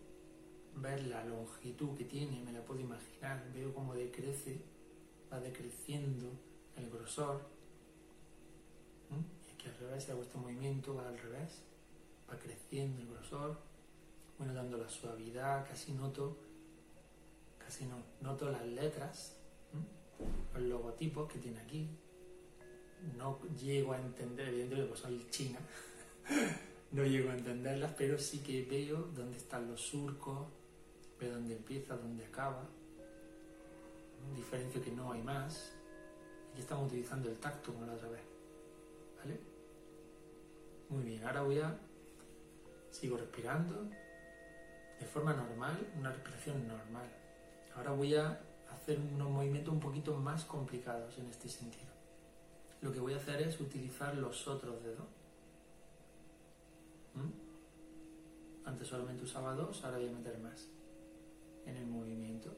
ver 0.77 1.05
la 1.05 1.23
longitud 1.27 1.95
que 1.95 2.05
tiene, 2.05 2.41
me 2.41 2.51
la 2.51 2.65
puedo 2.65 2.81
imaginar, 2.81 3.47
veo 3.53 3.75
cómo 3.75 3.95
decrece 3.95 4.63
va 5.31 5.39
decreciendo 5.39 6.31
el 6.75 6.89
grosor. 6.89 7.43
Y 9.11 9.53
aquí 9.53 9.69
al 9.69 9.77
revés, 9.81 10.09
hago 10.09 10.23
este 10.23 10.39
movimiento, 10.39 10.95
va 10.95 11.07
al 11.07 11.19
revés, 11.19 11.61
va 12.27 12.39
creciendo 12.39 13.03
el 13.03 13.09
grosor, 13.09 13.59
bueno, 14.39 14.55
dando 14.55 14.79
la 14.79 14.89
suavidad, 14.89 15.69
casi 15.69 15.93
noto, 15.93 16.39
casi 17.65 17.87
no, 17.87 17.97
noto 18.21 18.51
las 18.51 18.65
letras, 18.67 19.37
los 20.55 20.63
logotipos 20.63 21.31
que 21.33 21.39
tiene 21.39 21.61
aquí. 21.61 21.89
No 23.17 23.41
llego 23.57 23.93
a 23.93 24.01
entender, 24.01 24.49
evidentemente, 24.49 24.89
pues 24.89 25.01
soy 25.01 25.27
china, 25.31 25.59
no 26.93 27.05
llego 27.05 27.31
a 27.31 27.35
entenderlas, 27.35 27.93
pero 27.99 28.19
sí 28.19 28.43
que 28.43 28.65
veo 28.65 29.11
dónde 29.15 29.37
están 29.37 29.69
los 29.69 29.81
surcos, 29.81 30.49
veo 31.21 31.35
dónde 31.35 31.55
empieza, 31.55 31.97
dónde 31.97 32.25
acaba 32.25 32.67
diferencia 34.33 34.83
que 34.83 34.91
no 34.91 35.13
hay 35.13 35.23
más. 35.23 35.73
Aquí 36.53 36.61
estamos 36.61 36.87
utilizando 36.87 37.29
el 37.29 37.37
tacto 37.37 37.73
como 37.73 37.87
la 37.87 37.95
otra 37.95 38.09
vez. 38.09 38.23
¿Vale? 39.19 39.41
Muy 40.89 41.03
bien, 41.03 41.25
ahora 41.25 41.43
voy 41.43 41.59
a... 41.59 41.79
Sigo 42.91 43.17
respirando 43.17 43.91
de 45.01 45.07
forma 45.07 45.35
normal, 45.35 45.93
una 45.99 46.13
respiración 46.13 46.69
normal. 46.69 47.11
Ahora 47.77 47.91
voy 47.93 48.15
a 48.15 48.41
hacer 48.71 48.99
unos 48.99 49.31
movimientos 49.31 49.73
un 49.73 49.81
poquito 49.81 50.17
más 50.17 50.45
complicados 50.45 51.19
en 51.19 51.27
este 51.27 51.49
sentido. 51.49 51.93
Lo 52.81 52.93
que 52.93 53.01
voy 53.01 53.15
a 53.15 53.17
hacer 53.17 53.41
es 53.43 53.61
utilizar 53.61 54.17
los 54.17 54.47
otros 54.47 54.83
dedos. 54.83 55.07
¿Mm? 57.15 58.69
Antes 58.69 58.89
solamente 58.89 59.25
usaba 59.25 59.55
dos, 59.55 59.85
ahora 59.85 59.99
voy 59.99 60.09
a 60.09 60.13
meter 60.13 60.39
más 60.39 60.69
en 61.67 61.77
el 61.77 61.87
movimiento. 61.87 62.55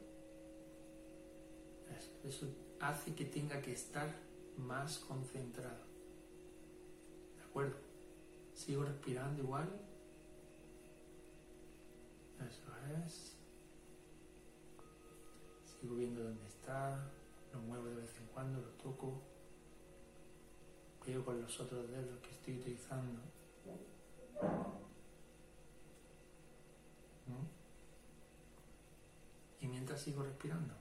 Eso 2.25 2.49
hace 2.81 3.15
que 3.15 3.25
tenga 3.25 3.61
que 3.63 3.73
estar 3.73 4.13
más 4.57 4.99
concentrado. 4.99 5.85
¿De 7.37 7.45
acuerdo? 7.45 7.77
Sigo 8.55 8.85
respirando 8.85 9.43
igual. 9.43 9.69
Eso 12.41 12.73
es. 13.05 13.36
Sigo 15.87 15.99
viendo 15.99 16.25
dónde 16.25 16.45
está. 16.49 16.99
Lo 17.53 17.61
muevo 17.61 17.87
de 17.87 17.95
vez 17.95 18.17
en 18.19 18.27
cuando, 18.35 18.61
lo 18.61 18.71
toco. 18.71 19.23
Veo 21.07 21.25
con 21.25 21.41
los 21.41 21.61
otros 21.61 21.89
dedos 21.89 22.19
que 22.19 22.31
estoy 22.31 22.55
utilizando. 22.55 23.21
Y 29.61 29.69
mientras 29.69 30.01
sigo 30.01 30.25
respirando. 30.25 30.75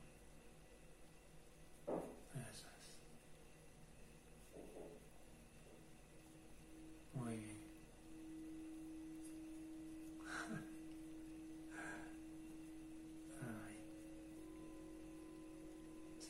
Muy 7.13 7.37
bien. 7.37 7.55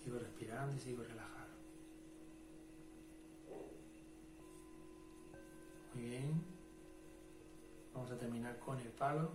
Sigo 0.06 0.20
respirando 0.36 0.76
y 0.76 0.80
sigo 0.80 1.02
relajado. 1.02 1.56
Muy 5.94 6.04
bien. 6.04 6.44
Vamos 7.94 8.12
a 8.12 8.18
terminar 8.18 8.60
con 8.60 8.78
el 8.78 8.90
palo, 8.90 9.32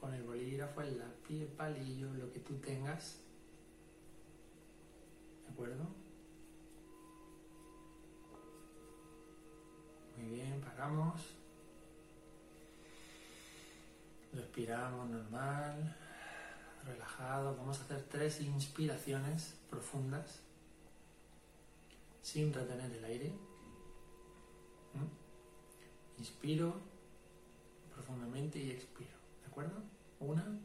con 0.00 0.14
el 0.14 0.22
bolígrafo, 0.22 0.82
el 0.82 0.96
lápiz, 0.96 1.42
el 1.42 1.48
palillo, 1.48 2.14
lo 2.14 2.30
que 2.32 2.38
tú 2.38 2.54
tengas. 2.58 3.20
¿De 5.44 5.52
acuerdo? 5.52 5.88
Muy 10.16 10.28
bien, 10.28 10.60
paramos. 10.60 11.34
Respiramos 14.32 15.10
normal, 15.10 15.96
relajado. 16.88 17.56
Vamos 17.56 17.78
a 17.78 17.84
hacer 17.84 18.02
tres 18.08 18.40
inspiraciones 18.40 19.60
profundas 19.70 20.40
sin 22.22 22.52
retener 22.52 22.90
el 22.90 23.04
aire. 23.04 23.32
¿Mm? 24.94 26.18
Inspiro 26.18 26.80
profundamente 27.94 28.58
y 28.58 28.70
expiro. 28.70 29.16
¿De 29.42 29.46
acuerdo? 29.46 29.82
Una. 30.20 30.58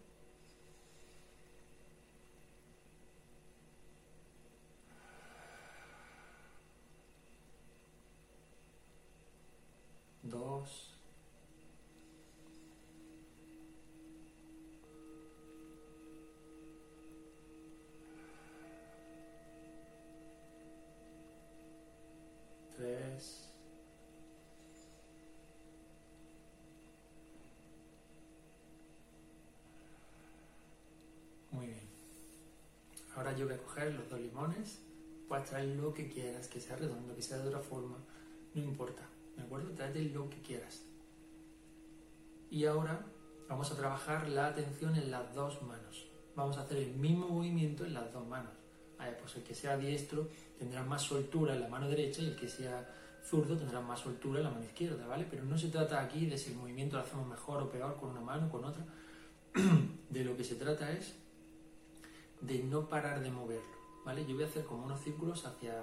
dos, 10.24 10.93
tres, 22.76 23.50
muy 31.52 31.68
bien. 31.68 31.88
Ahora 33.16 33.34
yo 33.36 33.46
voy 33.46 33.56
a 33.56 33.58
coger 33.58 33.94
los 33.94 34.10
dos 34.10 34.20
limones, 34.20 34.80
puedes 35.28 35.50
traer 35.50 35.76
lo 35.76 35.94
que 35.94 36.10
quieras, 36.10 36.48
que 36.48 36.60
sea 36.60 36.76
redondo, 36.76 37.16
que 37.16 37.22
sea 37.22 37.38
de 37.38 37.48
otra 37.48 37.60
forma, 37.60 37.98
no 38.54 38.62
importa. 38.62 39.08
¿De 39.36 39.44
acuerdo? 39.44 39.72
Tráete 39.72 40.02
lo 40.06 40.30
que 40.30 40.42
quieras. 40.42 40.84
Y 42.50 42.66
ahora 42.66 43.06
vamos 43.48 43.72
a 43.72 43.76
trabajar 43.76 44.30
la 44.30 44.48
atención 44.48 44.96
en 44.96 45.10
las 45.10 45.34
dos 45.34 45.62
manos. 45.64 46.08
Vamos 46.36 46.58
a 46.58 46.62
hacer 46.62 46.78
el 46.78 46.94
mismo 46.96 47.28
movimiento 47.28 47.86
en 47.86 47.94
las 47.94 48.12
dos 48.14 48.28
manos. 48.28 48.63
Pues 49.20 49.36
el 49.36 49.44
que 49.44 49.56
sea 49.56 49.78
diestro 49.78 50.30
tendrá 50.58 50.84
más 50.84 51.02
soltura 51.02 51.54
en 51.54 51.62
la 51.62 51.68
mano 51.68 51.88
derecha 51.88 52.22
y 52.22 52.28
el 52.28 52.36
que 52.36 52.48
sea 52.48 52.90
zurdo 53.24 53.58
tendrá 53.58 53.80
más 53.80 54.00
soltura 54.00 54.40
en 54.40 54.46
la 54.46 54.52
mano 54.52 54.66
izquierda, 54.66 55.06
¿vale? 55.08 55.26
Pero 55.30 55.44
no 55.44 55.58
se 55.58 55.70
trata 55.70 56.02
aquí 56.02 56.26
de 56.26 56.38
si 56.38 56.52
el 56.52 56.58
movimiento 56.58 56.98
lo 56.98 57.04
hacemos 57.04 57.28
mejor 57.28 57.62
o 57.64 57.70
peor 57.70 57.96
con 57.98 58.10
una 58.10 58.22
mano 58.22 58.48
o 58.48 58.50
con 58.50 58.66
otra. 58.66 58.86
De 60.10 60.24
lo 60.24 60.38
que 60.38 60.44
se 60.44 60.56
trata 60.56 60.92
es 60.92 61.16
de 62.40 62.62
no 62.62 62.88
parar 62.88 63.22
de 63.22 63.32
moverlo, 63.32 63.78
¿vale? 64.06 64.26
Yo 64.28 64.36
voy 64.36 64.44
a 64.44 64.48
hacer 64.48 64.64
como 64.66 64.86
unos 64.86 65.02
círculos 65.02 65.44
hacia, 65.46 65.74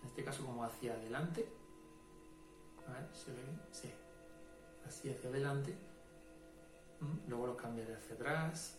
en 0.00 0.08
este 0.08 0.24
caso 0.24 0.46
como 0.46 0.64
hacia 0.64 0.94
adelante, 0.94 1.46
¿se 3.12 3.32
ve 3.32 3.42
bien? 3.42 3.60
Sí. 3.72 3.90
Así 4.86 5.10
hacia 5.10 5.30
adelante. 5.30 5.74
¿Mm? 7.00 7.28
Luego 7.28 7.46
lo 7.48 7.56
cambiaré 7.56 7.94
hacia 7.94 8.14
atrás. 8.14 8.78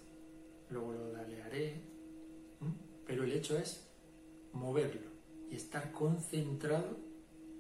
Luego 0.69 0.93
lo 0.93 1.11
dalearé. 1.11 1.81
Pero 3.05 3.23
el 3.23 3.31
hecho 3.31 3.57
es 3.57 3.87
moverlo 4.53 5.09
y 5.49 5.55
estar 5.55 5.91
concentrado 5.91 6.97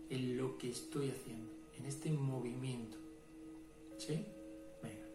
en 0.09 0.37
lo 0.37 0.57
que 0.57 0.69
estoy 0.69 1.11
haciendo, 1.11 1.51
en 1.77 1.85
este 1.85 2.11
movimiento. 2.11 2.97
¿Sí? 3.97 4.25
Venga. 4.81 5.05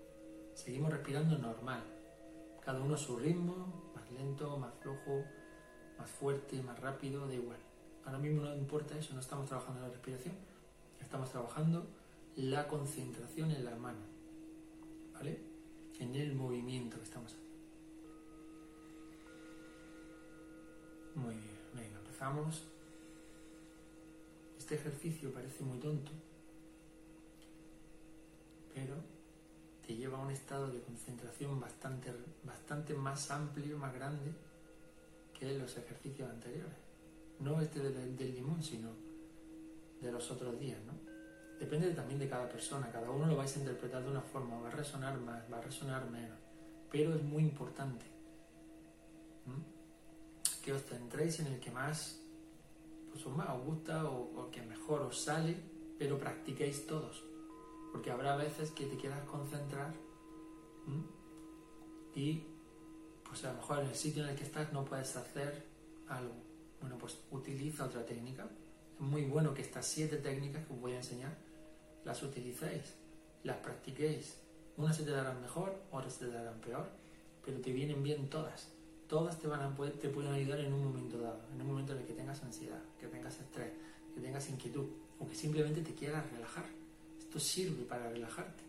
Seguimos 0.55 0.93
respirando 0.93 1.39
normal. 1.39 1.83
Cada 2.65 2.81
uno 2.81 2.95
a 2.95 2.99
su 2.99 3.17
ritmo, 3.17 3.91
más 3.95 4.11
lento, 4.13 4.57
más 4.59 4.75
flojo, 4.81 5.25
más 5.99 6.11
fuerte, 6.11 6.63
más 6.63 6.79
rápido, 6.79 7.27
da 7.27 7.35
igual. 7.35 7.59
Ahora 8.05 8.19
mismo 8.19 8.43
no 8.43 8.57
importa 8.57 8.99
eso, 8.99 9.15
no 9.15 9.21
estamos 9.21 9.47
trabajando 9.47 9.81
la 9.83 9.89
respiración, 9.89 10.35
estamos 11.01 11.31
trabajando 11.31 11.87
la 12.37 12.67
concentración 12.67 13.51
en 13.51 13.65
la 13.65 13.77
mano, 13.77 14.01
¿vale? 15.13 15.41
En 15.99 16.15
el 16.15 16.35
movimiento 16.35 16.97
que 16.97 17.05
estamos 17.05 17.33
haciendo. 17.33 17.50
Muy 21.21 21.35
bien, 21.35 21.59
venga, 21.75 21.99
empezamos. 21.99 22.65
Este 24.59 24.77
ejercicio 24.77 25.33
parece 25.33 25.63
muy 25.63 25.79
tonto, 25.79 26.13
pero 28.73 28.95
te 29.87 29.95
lleva 29.95 30.19
a 30.19 30.23
un 30.23 30.31
estado 30.31 30.71
de 30.71 30.81
concentración 30.81 31.61
bastante, 31.61 32.11
bastante 32.43 32.95
más 32.95 33.31
amplio, 33.31 33.77
más 33.77 33.93
grande 33.93 34.33
que 35.39 35.59
los 35.59 35.77
ejercicios 35.77 36.31
anteriores. 36.31 36.79
No 37.39 37.61
este 37.61 37.81
del, 37.81 38.17
del 38.17 38.35
limón, 38.35 38.63
sino 38.63 38.91
de 40.01 40.11
los 40.11 40.31
otros 40.31 40.59
días, 40.59 40.79
¿no? 40.87 40.95
Depende 41.59 41.93
también 41.93 42.19
de 42.19 42.29
cada 42.29 42.49
persona, 42.49 42.91
cada 42.91 43.11
uno 43.11 43.27
lo 43.27 43.37
vais 43.37 43.55
a 43.55 43.59
interpretar 43.59 44.03
de 44.03 44.11
una 44.11 44.23
forma, 44.23 44.59
va 44.59 44.69
a 44.69 44.73
resonar 44.73 45.19
más, 45.21 45.43
va 45.53 45.59
a 45.59 45.61
resonar 45.61 46.09
menos, 46.09 46.39
pero 46.91 47.15
es 47.15 47.23
muy 47.23 47.43
importante 47.43 48.07
que 50.71 50.77
os 50.79 50.85
centréis 50.87 51.41
en 51.41 51.49
el 51.49 51.59
que 51.59 51.71
más, 51.71 52.23
pues, 53.11 53.27
os, 53.27 53.35
más 53.35 53.51
gusta 53.67 54.05
o, 54.07 54.31
o 54.39 54.51
que 54.51 54.63
mejor 54.63 55.03
os 55.03 55.19
sale, 55.19 55.57
pero 55.99 56.17
practiquéis 56.17 56.87
todos 56.87 57.31
porque 57.91 58.11
habrá 58.11 58.37
veces 58.37 58.71
que 58.71 58.87
te 58.87 58.97
quieras 58.97 59.25
concentrar 59.25 59.93
y 62.15 62.43
pues 63.25 63.45
a 63.45 63.53
lo 63.53 63.59
mejor 63.59 63.81
en 63.81 63.87
el 63.87 63.95
sitio 63.95 64.25
en 64.25 64.31
el 64.31 64.37
que 64.37 64.45
estás 64.45 64.73
no 64.73 64.85
puedes 64.85 65.15
hacer 65.17 65.67
algo. 66.09 66.35
Bueno, 66.81 66.99
pues 66.99 67.19
utiliza 67.31 67.85
otra 67.85 68.05
técnica. 68.05 68.49
Es 68.95 69.01
muy 69.01 69.25
bueno 69.25 69.55
que 69.55 69.63
estas 69.63 69.87
siete 69.87 70.17
técnicas 70.17 70.67
que 70.67 70.73
os 70.73 70.81
voy 70.81 70.93
a 70.93 70.97
enseñar 70.97 71.37
las 72.05 72.23
utilicéis, 72.23 72.95
las 73.45 73.57
practiquéis. 73.59 74.39
Unas 74.77 74.97
se 74.97 75.05
te 75.05 75.11
darán 75.11 75.41
mejor, 75.41 75.75
otras 75.91 76.15
se 76.15 76.27
te 76.27 76.33
darán 76.33 76.61
peor, 76.61 76.89
pero 77.45 77.61
te 77.61 77.73
vienen 77.73 78.03
bien 78.03 78.29
todas. 78.31 78.73
Todas 79.11 79.39
te, 79.39 79.49
van 79.49 79.61
a, 79.61 79.77
te 79.77 80.09
pueden 80.09 80.33
ayudar 80.33 80.61
en 80.61 80.73
un 80.73 80.85
momento 80.85 81.19
dado, 81.19 81.41
en 81.53 81.61
un 81.61 81.67
momento 81.67 81.93
en 81.93 81.99
el 81.99 82.07
que 82.07 82.15
tengas 82.15 82.43
ansiedad, 82.43 82.81
que 82.99 83.09
tengas 83.09 83.39
estrés, 83.39 83.73
que 84.15 84.21
tengas 84.21 84.49
inquietud 84.49 84.87
o 85.19 85.29
que 85.29 85.35
simplemente 85.35 85.83
te 85.83 85.93
quieras 85.95 86.31
relajar 86.31 86.65
esto 87.31 87.39
sirve 87.39 87.85
para 87.85 88.11
relajarte. 88.11 88.65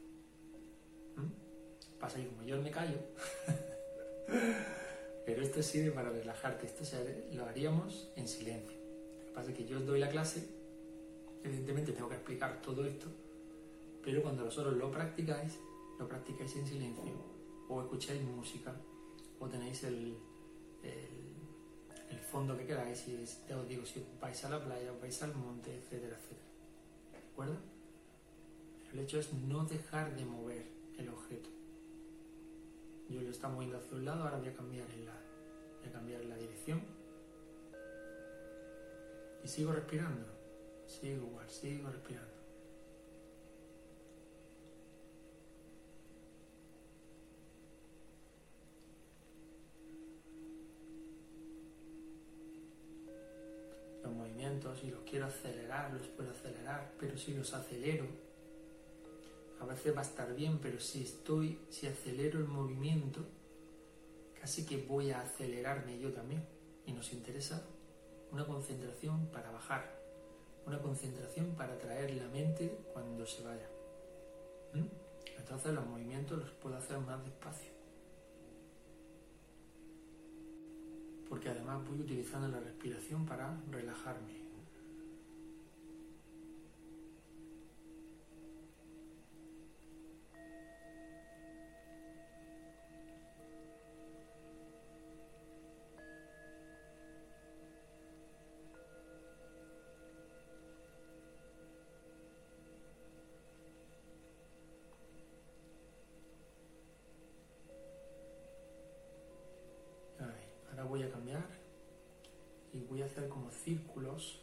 ¿Mm? 1.16 2.00
Pasa 2.00 2.20
que 2.20 2.28
como 2.28 2.44
yo 2.44 2.62
me 2.62 2.70
callo, 2.70 3.00
pero 5.26 5.42
esto 5.42 5.64
sirve 5.64 5.90
para 5.90 6.12
relajarte. 6.12 6.68
Esto 6.68 6.84
lo 7.34 7.46
haríamos 7.46 8.10
en 8.16 8.28
silencio. 8.28 8.78
Lo 8.78 9.26
que 9.26 9.32
pasa 9.34 9.50
es 9.50 9.58
que 9.58 9.66
yo 9.66 9.80
os 9.80 9.86
doy 9.88 10.00
la 10.00 10.10
clase, 10.10 10.48
evidentemente 11.44 11.92
tengo 11.92 12.08
que 12.08 12.16
explicar 12.16 12.62
todo 12.62 12.86
esto, 12.86 13.08
pero 14.04 14.22
cuando 14.22 14.46
vosotros 14.46 14.78
lo 14.78 14.92
practicáis, 14.92 15.58
lo 15.98 16.08
practicáis 16.08 16.56
en 16.58 16.68
silencio, 16.68 17.14
o 17.68 17.82
escucháis 17.82 18.22
música, 18.22 18.76
o 19.40 19.48
tenéis 19.48 19.84
el, 19.86 20.16
el, 20.84 22.20
fondo 22.32 22.58
que 22.58 22.66
queráis, 22.66 23.06
y 23.10 23.16
os 23.16 23.68
digo, 23.68 23.86
si 23.86 24.06
vais 24.22 24.46
a 24.46 24.50
la 24.50 24.64
playa, 24.64 24.94
vais 25.02 25.22
al 25.22 25.36
monte, 25.36 25.76
etcétera, 25.76 26.16
etcétera. 26.18 26.48
¿De 27.12 27.18
acuerdo? 27.18 27.58
El 28.94 29.00
hecho 29.00 29.20
es 29.20 29.34
no 29.34 29.66
dejar 29.66 30.16
de 30.16 30.24
mover 30.24 30.66
el 30.98 31.10
objeto. 31.10 31.50
Yo 33.10 33.22
lo 33.22 33.30
está 33.30 33.50
moviendo 33.50 33.78
hacia 33.78 33.98
un 33.98 34.06
lado, 34.06 34.24
ahora 34.24 34.38
voy 34.38 34.48
a 34.48 34.54
cambiar 34.54 34.88
la, 35.06 35.14
voy 35.80 35.90
a 35.90 35.92
cambiar 35.92 36.24
la 36.24 36.38
dirección. 36.38 36.82
Y 39.44 39.48
sigo 39.48 39.74
respirando. 39.74 40.26
Sigo 40.86 41.28
igual, 41.28 41.50
sigo 41.50 41.90
respirando. 41.90 42.32
Los 54.04 54.14
movimientos, 54.14 54.71
si 54.82 54.90
los 54.90 55.02
quiero 55.02 55.28
acelerar, 55.28 55.94
los 55.94 56.08
puedo 56.08 56.32
acelerar, 56.32 56.92
pero 57.00 57.16
si 57.16 57.36
los 57.36 57.54
acelero, 57.54 58.06
a 59.60 59.66
veces 59.66 59.96
va 59.96 60.00
a 60.00 60.04
estar 60.04 60.34
bien, 60.34 60.58
pero 60.58 60.80
si 60.80 61.04
estoy, 61.04 61.60
si 61.70 61.86
acelero 61.86 62.40
el 62.40 62.48
movimiento, 62.48 63.24
casi 64.40 64.66
que 64.66 64.78
voy 64.78 65.12
a 65.12 65.22
acelerarme 65.22 66.00
yo 66.00 66.12
también. 66.12 66.44
Y 66.88 66.94
nos 66.94 67.14
interesa 67.14 67.64
una 68.32 68.48
concentración 68.48 69.28
para 69.28 69.52
bajar, 69.52 70.02
una 70.66 70.82
concentración 70.82 71.54
para 71.56 71.78
traer 71.78 72.16
la 72.16 72.28
mente 72.30 72.76
cuando 72.92 73.24
se 73.28 73.44
vaya. 73.44 73.70
¿Mm? 74.74 74.88
Entonces 75.38 75.76
los 75.76 75.86
movimientos 75.86 76.40
los 76.40 76.50
puedo 76.54 76.76
hacer 76.76 76.98
más 76.98 77.24
despacio. 77.24 77.70
Porque 81.30 81.50
además 81.50 81.88
voy 81.88 82.00
utilizando 82.00 82.48
la 82.48 82.60
respiración 82.60 83.28
para 83.28 83.62
relajarme. 83.70 84.41
Círculos 113.64 114.42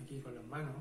aquí 0.00 0.20
con 0.20 0.34
las 0.34 0.44
manos. 0.46 0.76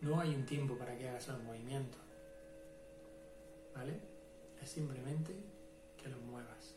No 0.00 0.20
hay 0.20 0.34
un 0.34 0.46
tiempo 0.46 0.78
para 0.78 0.96
que 0.96 1.08
hagas 1.08 1.28
los 1.28 1.42
movimientos, 1.42 2.00
¿vale? 3.74 4.00
Es 4.62 4.70
simplemente 4.70 5.34
que 5.96 6.08
los 6.08 6.20
muevas. 6.22 6.76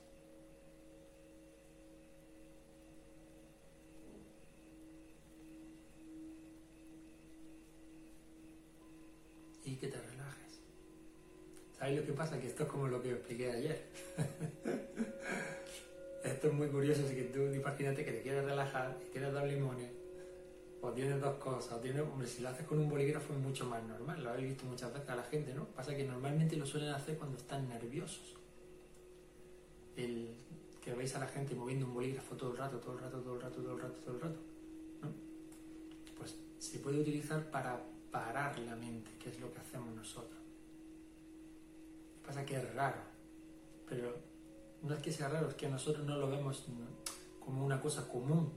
Y 9.63 9.75
que 9.75 9.87
te 9.87 10.01
¿Sabes 11.91 12.07
lo 12.07 12.13
que 12.13 12.17
pasa? 12.17 12.39
Que 12.39 12.47
esto 12.47 12.63
es 12.63 12.69
como 12.69 12.87
lo 12.87 13.01
que 13.01 13.11
expliqué 13.11 13.51
ayer. 13.51 13.83
esto 16.23 16.47
es 16.47 16.53
muy 16.53 16.69
curioso, 16.69 17.05
si 17.05 17.15
que 17.15 17.23
tú 17.23 17.41
imagínate 17.53 18.05
que 18.05 18.13
te 18.13 18.21
quieres 18.21 18.45
relajar 18.45 18.97
y 19.05 19.11
tienes 19.11 19.33
dos 19.33 19.43
limones, 19.43 19.91
o 20.79 20.89
tienes 20.91 21.19
dos 21.19 21.35
cosas, 21.35 21.73
o 21.73 21.81
tienes, 21.81 22.03
hombre, 22.03 22.29
si 22.29 22.41
lo 22.41 22.47
haces 22.47 22.65
con 22.65 22.79
un 22.79 22.89
bolígrafo 22.89 23.33
es 23.33 23.39
mucho 23.39 23.65
más 23.65 23.83
normal, 23.83 24.23
lo 24.23 24.29
habéis 24.29 24.51
visto 24.51 24.63
muchas 24.63 24.93
veces 24.93 25.09
a 25.09 25.17
la 25.17 25.23
gente, 25.23 25.53
¿no? 25.53 25.65
Pasa 25.65 25.93
que 25.93 26.05
normalmente 26.05 26.55
lo 26.55 26.65
suelen 26.65 26.91
hacer 26.91 27.17
cuando 27.17 27.37
están 27.37 27.67
nerviosos. 27.67 28.37
El 29.97 30.29
que 30.81 30.93
veis 30.93 31.13
a 31.17 31.19
la 31.19 31.27
gente 31.27 31.55
moviendo 31.55 31.87
un 31.87 31.93
bolígrafo 31.93 32.37
todo 32.37 32.51
el 32.51 32.57
rato, 32.57 32.77
todo 32.77 32.93
el 32.93 32.99
rato, 32.99 33.19
todo 33.19 33.35
el 33.35 33.41
rato, 33.41 33.61
todo 33.61 33.75
el 33.75 33.81
rato, 33.81 33.95
todo 34.05 34.15
el 34.15 34.21
rato, 34.21 34.39
¿no? 35.01 35.09
Pues 36.17 36.37
se 36.57 36.79
puede 36.79 37.01
utilizar 37.01 37.51
para 37.51 37.83
parar 38.11 38.57
la 38.59 38.77
mente, 38.77 39.11
que 39.21 39.29
es 39.29 39.41
lo 39.41 39.51
que 39.51 39.59
hacemos 39.59 39.93
nosotros. 39.93 40.40
Pasa 42.31 42.45
que 42.45 42.55
es 42.55 42.73
raro, 42.75 42.95
pero 43.89 44.17
no 44.83 44.93
es 44.93 45.01
que 45.01 45.11
sea 45.11 45.27
raro, 45.27 45.49
es 45.49 45.55
que 45.55 45.67
nosotros 45.67 46.05
no 46.05 46.15
lo 46.15 46.29
vemos 46.29 46.65
como 47.41 47.65
una 47.65 47.81
cosa 47.81 48.07
común. 48.07 48.53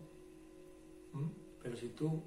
Pero 1.61 1.77
si 1.77 1.89
tú 1.89 2.23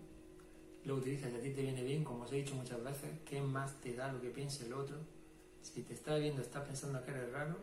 lo 0.83 0.95
utilizas 0.95 1.31
y 1.31 1.35
a 1.37 1.39
ti 1.39 1.51
te 1.51 1.61
viene 1.61 1.85
bien, 1.85 2.03
como 2.03 2.25
os 2.25 2.33
he 2.33 2.35
dicho 2.35 2.53
muchas 2.53 2.83
veces, 2.83 3.11
¿qué 3.23 3.39
más 3.39 3.79
te 3.79 3.93
da 3.93 4.11
lo 4.11 4.19
que 4.19 4.29
piense 4.29 4.65
el 4.65 4.73
otro? 4.73 4.97
Si 5.61 5.83
te 5.83 5.93
está 5.93 6.17
viendo, 6.17 6.41
está 6.41 6.65
pensando 6.65 7.01
que 7.01 7.11
eres 7.11 7.31
raro, 7.31 7.55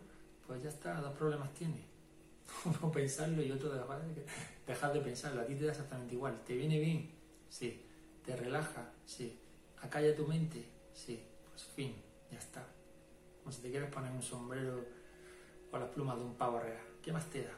pues 0.47 0.63
ya 0.63 0.71
está, 0.71 0.99
dos 1.03 1.13
problemas 1.13 1.53
tiene. 1.53 1.85
Uno 2.65 2.91
pensarlo 2.91 3.43
y 3.43 3.53
otro 3.53 3.71
dejar 4.67 4.93
de 4.95 5.01
pensarlo. 5.03 5.43
A 5.43 5.45
ti 5.45 5.57
te 5.57 5.67
da 5.67 5.73
exactamente 5.73 6.15
igual. 6.15 6.43
¿Te 6.47 6.57
viene 6.57 6.81
bien? 6.81 7.11
Sí. 7.51 7.85
¿Te 8.25 8.35
relaja? 8.35 8.93
Sí. 9.05 9.39
¿Acalla 9.83 10.17
tu 10.17 10.27
mente? 10.27 10.65
Sí. 10.95 11.23
Pues 11.51 11.65
fin, 11.65 11.95
ya 12.31 12.39
está. 12.39 12.67
O 13.47 13.53
si 13.53 13.63
te 13.63 13.71
quieres 13.71 13.91
poner 13.91 14.11
un 14.13 14.23
sombrero 14.23 14.85
o 15.71 15.79
las 15.79 15.89
plumas 15.91 16.17
de 16.17 16.25
un 16.25 16.35
pavo 16.35 16.61
real. 16.61 16.83
¿Qué 17.03 17.13
más 17.13 17.29
te 17.31 17.43
da? 17.43 17.53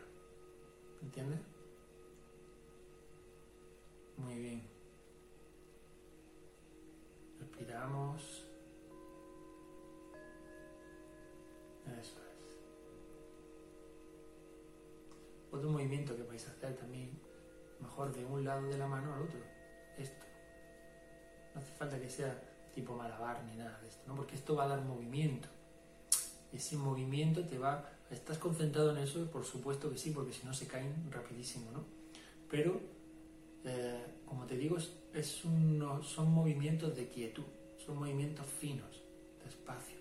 ¿Entiendes? 1.03 1.41
Muy 4.17 4.39
bien. 4.39 4.63
Respiramos. 7.39 8.47
Eso 11.87 12.01
es. 12.01 12.37
Otro 15.53 15.71
movimiento 15.71 16.17
que 16.17 16.23
vais 16.25 16.49
a 16.49 16.51
hacer 16.51 16.77
también, 16.77 17.19
mejor 17.81 18.13
de 18.13 18.25
un 18.25 18.45
lado 18.45 18.67
de 18.67 18.79
la 18.79 18.89
mano 18.89 19.15
al 19.15 19.23
otro. 19.23 19.41
Esto. 19.97 20.27
No 21.55 21.61
hace 21.61 21.73
falta 21.73 22.01
que 22.01 22.11
sea 22.11 22.43
tipo 22.75 22.95
malabar 22.95 23.43
ni 23.45 23.57
nada 23.57 23.79
de 23.81 23.89
esto, 23.89 24.03
¿no? 24.07 24.17
Porque 24.17 24.35
esto 24.35 24.57
va 24.57 24.65
a 24.65 24.69
dar 24.69 24.83
movimiento. 24.83 25.49
Ese 26.53 26.77
movimiento 26.77 27.45
te 27.45 27.59
va... 27.59 27.93
¿Estás 28.11 28.39
concentrado 28.39 28.93
en 28.93 28.99
eso? 28.99 29.29
Por 29.31 29.45
supuesto 29.45 29.91
que 29.91 29.99
sí, 29.99 30.11
porque 30.11 30.33
si 30.33 30.47
no 30.47 30.55
se 30.55 30.67
caen 30.67 31.11
rapidísimo, 31.11 31.71
¿no? 31.73 31.85
Pero, 32.49 32.81
eh, 33.65 34.05
como 34.25 34.47
te 34.47 34.57
digo, 34.57 34.77
es 34.77 35.27
son 35.27 36.31
movimientos 36.31 36.95
de 36.95 37.09
quietud, 37.09 37.45
son 37.85 37.99
movimientos 37.99 38.47
finos, 38.47 39.03
despacio. 39.45 39.97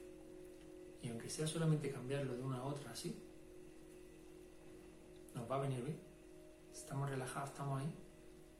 Y 1.01 1.09
aunque 1.09 1.29
sea 1.29 1.47
solamente 1.47 1.91
cambiarlo 1.91 2.35
de 2.35 2.43
una 2.43 2.57
a 2.57 2.63
otra 2.63 2.91
así, 2.91 3.15
nos 5.33 5.49
va 5.49 5.57
a 5.57 5.61
venir 5.61 5.83
bien. 5.83 5.99
Estamos 6.73 7.09
relajados, 7.09 7.49
estamos 7.49 7.81
ahí, 7.81 7.93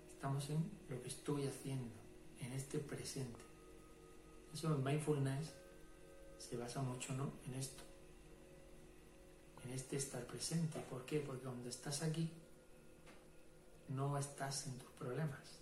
estamos 0.10 0.50
en 0.50 0.72
lo 0.90 1.02
que 1.02 1.08
estoy 1.10 1.46
haciendo, 1.46 1.94
en 2.40 2.54
este 2.54 2.80
presente. 2.80 3.40
Eso 4.54 4.74
en 4.74 4.84
mindfulness 4.84 5.54
se 6.50 6.58
basa 6.58 6.82
mucho 6.82 7.14
¿no? 7.14 7.32
en 7.48 7.56
esto, 7.56 7.84
en 9.66 9.74
este 9.74 9.98
estar 9.98 10.24
presente. 10.26 10.80
¿Por 10.90 11.06
qué? 11.06 11.20
Porque 11.20 11.44
cuando 11.44 11.70
estás 11.70 12.04
aquí, 12.04 12.30
no 13.90 14.18
estás 14.18 14.68
en 14.68 14.78
tus 14.78 14.92
problemas. 14.92 15.60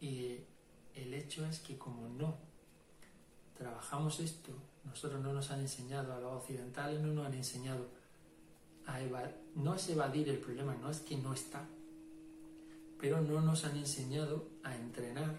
Y 0.00 0.38
el 0.94 1.14
hecho 1.14 1.44
es 1.46 1.60
que 1.60 1.76
como 1.76 2.08
no 2.08 2.36
trabajamos 3.56 4.18
esto, 4.20 4.52
nosotros 4.84 5.22
no 5.22 5.32
nos 5.32 5.50
han 5.50 5.60
enseñado, 5.60 6.14
a 6.14 6.20
los 6.20 6.42
occidentales 6.42 7.00
no 7.00 7.12
nos 7.12 7.26
han 7.26 7.34
enseñado 7.34 7.86
a 8.86 9.00
evadir, 9.00 9.36
no 9.54 9.74
es 9.74 9.88
evadir 9.88 10.28
el 10.28 10.38
problema, 10.38 10.74
no 10.74 10.90
es 10.90 11.00
que 11.00 11.16
no 11.16 11.32
está, 11.32 11.64
pero 12.98 13.20
no 13.20 13.40
nos 13.40 13.64
han 13.64 13.76
enseñado 13.76 14.48
a 14.64 14.74
entrenar, 14.74 15.38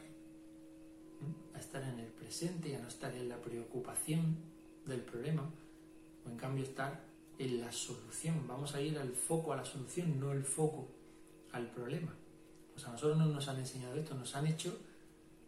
a 1.53 1.59
estar 1.59 1.83
en 1.83 1.99
el 1.99 2.07
presente 2.07 2.69
y 2.69 2.75
a 2.75 2.79
no 2.79 2.87
estar 2.87 3.13
en 3.15 3.29
la 3.29 3.41
preocupación 3.41 4.37
del 4.85 5.01
problema, 5.01 5.49
o 6.25 6.29
en 6.29 6.37
cambio 6.37 6.63
estar 6.63 7.01
en 7.37 7.61
la 7.61 7.71
solución. 7.71 8.47
Vamos 8.47 8.75
a 8.75 8.81
ir 8.81 8.97
al 8.97 9.11
foco 9.11 9.53
a 9.53 9.57
la 9.57 9.65
solución, 9.65 10.19
no 10.19 10.31
el 10.31 10.43
foco 10.43 10.87
al 11.51 11.69
problema. 11.71 12.13
Pues 12.73 12.85
a 12.87 12.91
nosotros 12.91 13.17
no 13.17 13.25
nos 13.27 13.47
han 13.47 13.59
enseñado 13.59 13.95
esto, 13.95 14.15
nos 14.15 14.35
han 14.35 14.47
hecho 14.47 14.77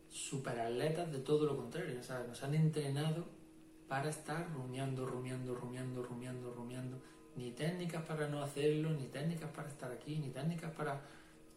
superatletas 0.10 1.12
de 1.12 1.20
todo 1.20 1.46
lo 1.46 1.58
contrario, 1.58 1.96
nos 1.96 2.44
han 2.44 2.56
entrenado 2.56 3.26
para 3.88 4.10
estar 4.10 4.52
rumiando, 4.54 5.06
rumiando, 5.06 5.54
rumiando, 5.56 6.04
rumiando, 6.04 6.54
rumiando. 6.54 6.98
Ni 7.36 7.52
técnicas 7.52 8.04
para 8.06 8.28
no 8.30 8.42
hacerlo, 8.42 8.92
ni 8.92 9.08
técnicas 9.08 9.50
para 9.52 9.68
estar 9.68 9.92
aquí, 9.92 10.18
ni 10.18 10.30
técnicas 10.30 10.72
para, 10.72 11.02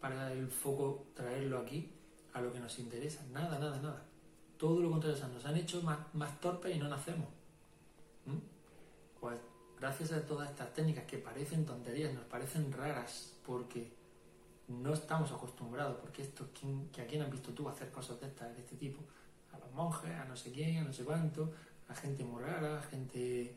para 0.01 0.33
el 0.33 0.49
foco 0.49 1.07
traerlo 1.15 1.59
aquí 1.59 1.93
a 2.33 2.41
lo 2.41 2.53
que 2.53 2.59
nos 2.59 2.79
interesa. 2.79 3.25
Nada, 3.33 3.59
nada, 3.59 3.81
nada. 3.81 4.08
Todo 4.59 4.81
lo 4.81 4.91
contrario, 4.91 5.29
nos 5.29 5.45
han 5.45 5.57
hecho 5.57 5.83
más, 5.83 6.41
torpes 6.41 6.75
y 6.75 6.79
no 6.79 6.89
nacemos. 6.89 7.29
¿Mm? 8.27 8.39
Pues 9.21 9.39
gracias 9.79 10.13
a 10.13 10.27
todas 10.27 10.51
estas 10.51 10.73
técnicas 10.73 11.05
que 11.05 11.19
parecen 11.19 11.65
tonterías, 11.65 12.13
nos 12.13 12.25
parecen 12.25 12.73
raras, 12.73 13.37
porque 13.47 13.93
no 14.69 14.93
estamos 14.93 15.33
acostumbrados, 15.33 15.97
porque 16.01 16.23
esto, 16.23 16.51
que 16.93 17.01
a 17.01 17.07
quién 17.07 17.23
has 17.23 17.31
visto 17.31 17.53
tú 17.53 17.69
hacer 17.69 17.91
cosas 17.91 18.21
de, 18.21 18.27
esta, 18.27 18.49
de 18.49 18.61
este 18.61 18.77
tipo? 18.77 19.01
A 19.53 19.59
los 19.59 19.73
monjes, 19.73 20.11
a 20.11 20.25
no 20.25 20.37
sé 20.37 20.53
quién, 20.53 20.79
a 20.79 20.85
no 20.85 20.93
sé 20.93 21.05
cuánto, 21.05 21.53
a 21.89 21.95
gente 21.95 22.25
muy 22.25 22.43
rara, 22.43 22.79
a 22.79 22.83
gente 22.83 23.57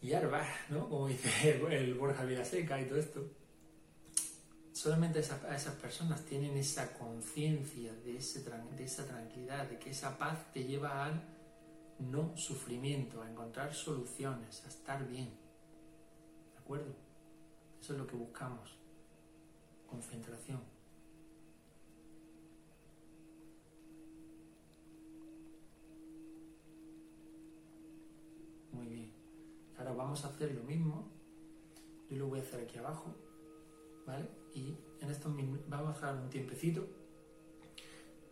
hierba, 0.00 0.46
¿no? 0.68 0.88
Como 0.88 1.08
dice 1.08 1.60
el, 1.70 1.94
Borja 1.94 2.24
Villaseca 2.24 2.80
y 2.80 2.86
todo 2.86 2.98
esto. 2.98 3.24
Solamente 4.88 5.18
esas, 5.18 5.44
esas 5.54 5.74
personas 5.74 6.24
tienen 6.24 6.56
esa 6.56 6.94
conciencia 6.94 7.92
de, 7.92 8.12
de 8.14 8.84
esa 8.84 9.04
tranquilidad, 9.06 9.68
de 9.68 9.78
que 9.78 9.90
esa 9.90 10.16
paz 10.16 10.50
te 10.50 10.64
lleva 10.64 11.04
al 11.04 11.22
no 11.98 12.34
sufrimiento, 12.38 13.20
a 13.20 13.30
encontrar 13.30 13.74
soluciones, 13.74 14.64
a 14.64 14.68
estar 14.68 15.06
bien. 15.06 15.26
¿De 16.54 16.58
acuerdo? 16.58 16.94
Eso 17.78 17.92
es 17.92 17.98
lo 17.98 18.06
que 18.06 18.16
buscamos 18.16 18.78
concentración. 19.86 20.62
Muy 28.72 28.86
bien. 28.86 29.12
Ahora 29.76 29.92
vamos 29.92 30.24
a 30.24 30.28
hacer 30.28 30.54
lo 30.54 30.62
mismo. 30.62 31.10
Yo 32.08 32.16
lo 32.16 32.28
voy 32.28 32.40
a 32.40 32.42
hacer 32.42 32.62
aquí 32.62 32.78
abajo. 32.78 33.14
¿Vale? 34.06 34.47
Y 34.54 34.76
en 35.00 35.10
estos 35.10 35.32
vamos 35.68 35.90
a 35.90 35.92
dejar 35.92 36.16
un 36.16 36.30
tiempecito. 36.30 36.86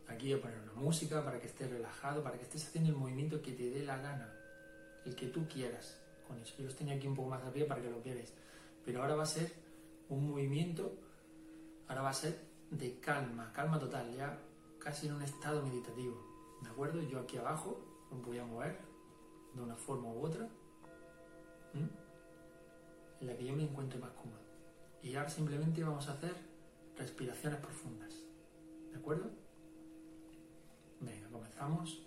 Aquí 0.08 0.30
voy 0.32 0.38
a 0.38 0.42
poner 0.42 0.58
una 0.60 0.72
música 0.74 1.24
para 1.24 1.40
que 1.40 1.46
estés 1.46 1.70
relajado, 1.70 2.22
para 2.22 2.36
que 2.36 2.44
estés 2.44 2.66
haciendo 2.66 2.90
el 2.90 2.96
movimiento 2.96 3.42
que 3.42 3.52
te 3.52 3.70
dé 3.70 3.84
la 3.84 3.98
gana, 3.98 4.32
el 5.04 5.14
que 5.14 5.26
tú 5.26 5.46
quieras. 5.48 5.98
Con 6.26 6.38
eso 6.38 6.54
yo 6.58 6.64
los 6.64 6.76
tenía 6.76 6.94
aquí 6.94 7.06
un 7.06 7.14
poco 7.14 7.30
más 7.30 7.42
arriba 7.42 7.68
para 7.68 7.82
que 7.82 7.90
lo 7.90 8.00
quieras. 8.02 8.32
Pero 8.84 9.02
ahora 9.02 9.16
va 9.16 9.24
a 9.24 9.26
ser 9.26 9.52
un 10.08 10.30
movimiento 10.30 10.96
Ahora 11.88 12.02
va 12.02 12.10
a 12.10 12.14
ser 12.14 12.36
de 12.70 12.98
calma, 12.98 13.52
calma 13.52 13.78
total, 13.78 14.12
ya 14.12 14.38
casi 14.78 15.06
en 15.06 15.14
un 15.14 15.22
estado 15.22 15.62
meditativo. 15.62 16.16
¿De 16.62 16.68
acuerdo? 16.68 17.00
Yo 17.02 17.20
aquí 17.20 17.36
abajo 17.36 17.78
me 18.10 18.20
voy 18.22 18.38
a 18.38 18.44
mover 18.44 18.78
de 19.54 19.62
una 19.62 19.76
forma 19.76 20.08
u 20.08 20.24
otra 20.24 20.48
en 21.74 21.90
la 23.20 23.36
que 23.36 23.44
yo 23.44 23.54
me 23.54 23.62
encuentre 23.62 23.98
más 23.98 24.10
cómodo. 24.10 24.45
Y 25.07 25.14
ahora 25.14 25.30
simplemente 25.30 25.84
vamos 25.84 26.09
a 26.09 26.14
hacer 26.14 26.34
respiraciones 26.98 27.61
profundas. 27.61 28.12
¿De 28.90 28.98
acuerdo? 28.98 29.30
Venga, 30.98 31.28
comenzamos. 31.30 32.04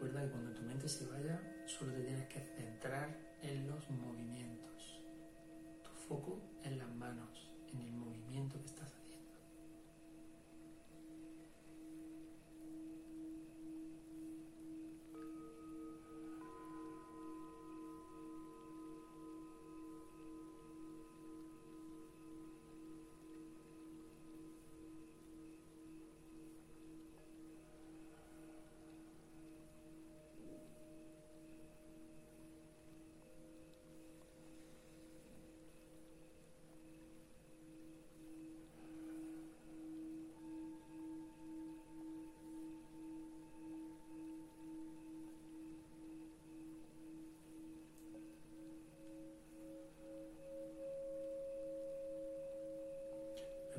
Recuerda 0.00 0.22
que 0.22 0.30
cuando 0.30 0.52
tu 0.52 0.62
mente 0.62 0.88
se 0.88 1.06
vaya, 1.06 1.40
solo 1.66 1.92
te 1.92 2.02
tienes 2.02 2.28
que 2.28 2.38
centrar 2.38 3.18
en 3.42 3.66
los 3.66 3.90
movimientos. 3.90 5.02
Tu 5.82 5.90
foco 6.06 6.38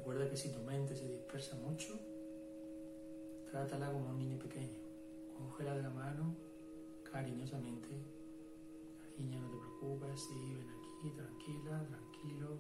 Recuerda 0.10 0.32
que 0.32 0.38
si 0.38 0.52
tu 0.52 0.60
mente 0.64 0.96
se 0.96 1.08
dispersa 1.08 1.56
mucho, 1.58 1.94
trátala 3.52 3.92
como 3.92 4.10
un 4.10 4.18
niño 4.18 4.40
pequeño. 4.40 4.80
Cógela 5.38 5.76
de 5.76 5.84
la 5.84 5.92
mano 5.92 6.36
cariñosamente, 7.12 7.90
niña, 9.20 9.40
no 9.40 9.52
te 9.52 9.58
preocupes, 9.58 10.20
sí, 10.20 10.56
ven 10.56 10.68
aquí, 10.68 11.12
tranquila, 11.12 11.86
tranquilo. 11.86 12.58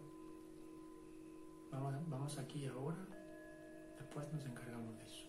Vamos, 1.72 2.08
vamos 2.08 2.38
aquí 2.38 2.68
ahora, 2.68 3.04
después 3.98 4.32
nos 4.32 4.46
encargamos 4.46 4.96
de 5.00 5.06
eso. 5.06 5.26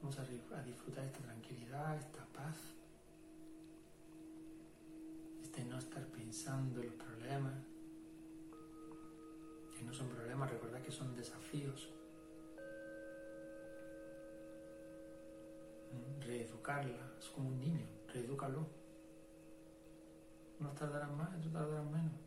Vamos 0.00 0.18
a, 0.18 0.22
a 0.22 0.62
disfrutar 0.62 1.04
esta 1.04 1.20
tranquilidad, 1.20 1.98
esta 1.98 2.24
paz, 2.32 2.56
este 5.42 5.62
no 5.66 5.76
estar 5.76 6.06
pensando 6.06 6.80
en 6.80 6.86
los 6.86 6.94
problemas, 6.94 7.52
no 9.82 9.92
son 9.92 10.08
problemas, 10.08 10.50
recordad 10.50 10.80
que 10.80 10.90
son 10.90 11.14
desafíos. 11.14 11.90
Mm, 15.92 16.20
reeducarla, 16.22 17.12
es 17.18 17.28
como 17.28 17.48
un 17.48 17.60
niño, 17.60 17.86
reedúcalo. 18.08 18.66
No 20.60 20.70
tardarán 20.72 21.16
más, 21.16 21.36
no 21.44 21.50
tardarán 21.50 21.90
menos. 21.90 22.21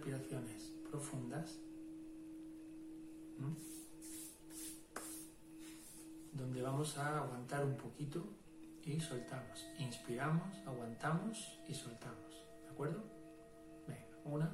Respiraciones 0.00 0.72
profundas. 0.90 1.58
Donde 6.32 6.62
vamos 6.62 6.96
a 6.96 7.18
aguantar 7.18 7.64
un 7.64 7.76
poquito 7.76 8.24
y 8.84 8.98
soltamos. 8.98 9.66
Inspiramos, 9.78 10.56
aguantamos 10.66 11.60
y 11.68 11.74
soltamos. 11.74 12.46
¿De 12.64 12.70
acuerdo? 12.70 13.02
Venga, 13.86 14.16
una, 14.24 14.50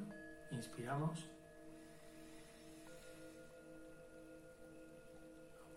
inspiramos. 0.51 1.19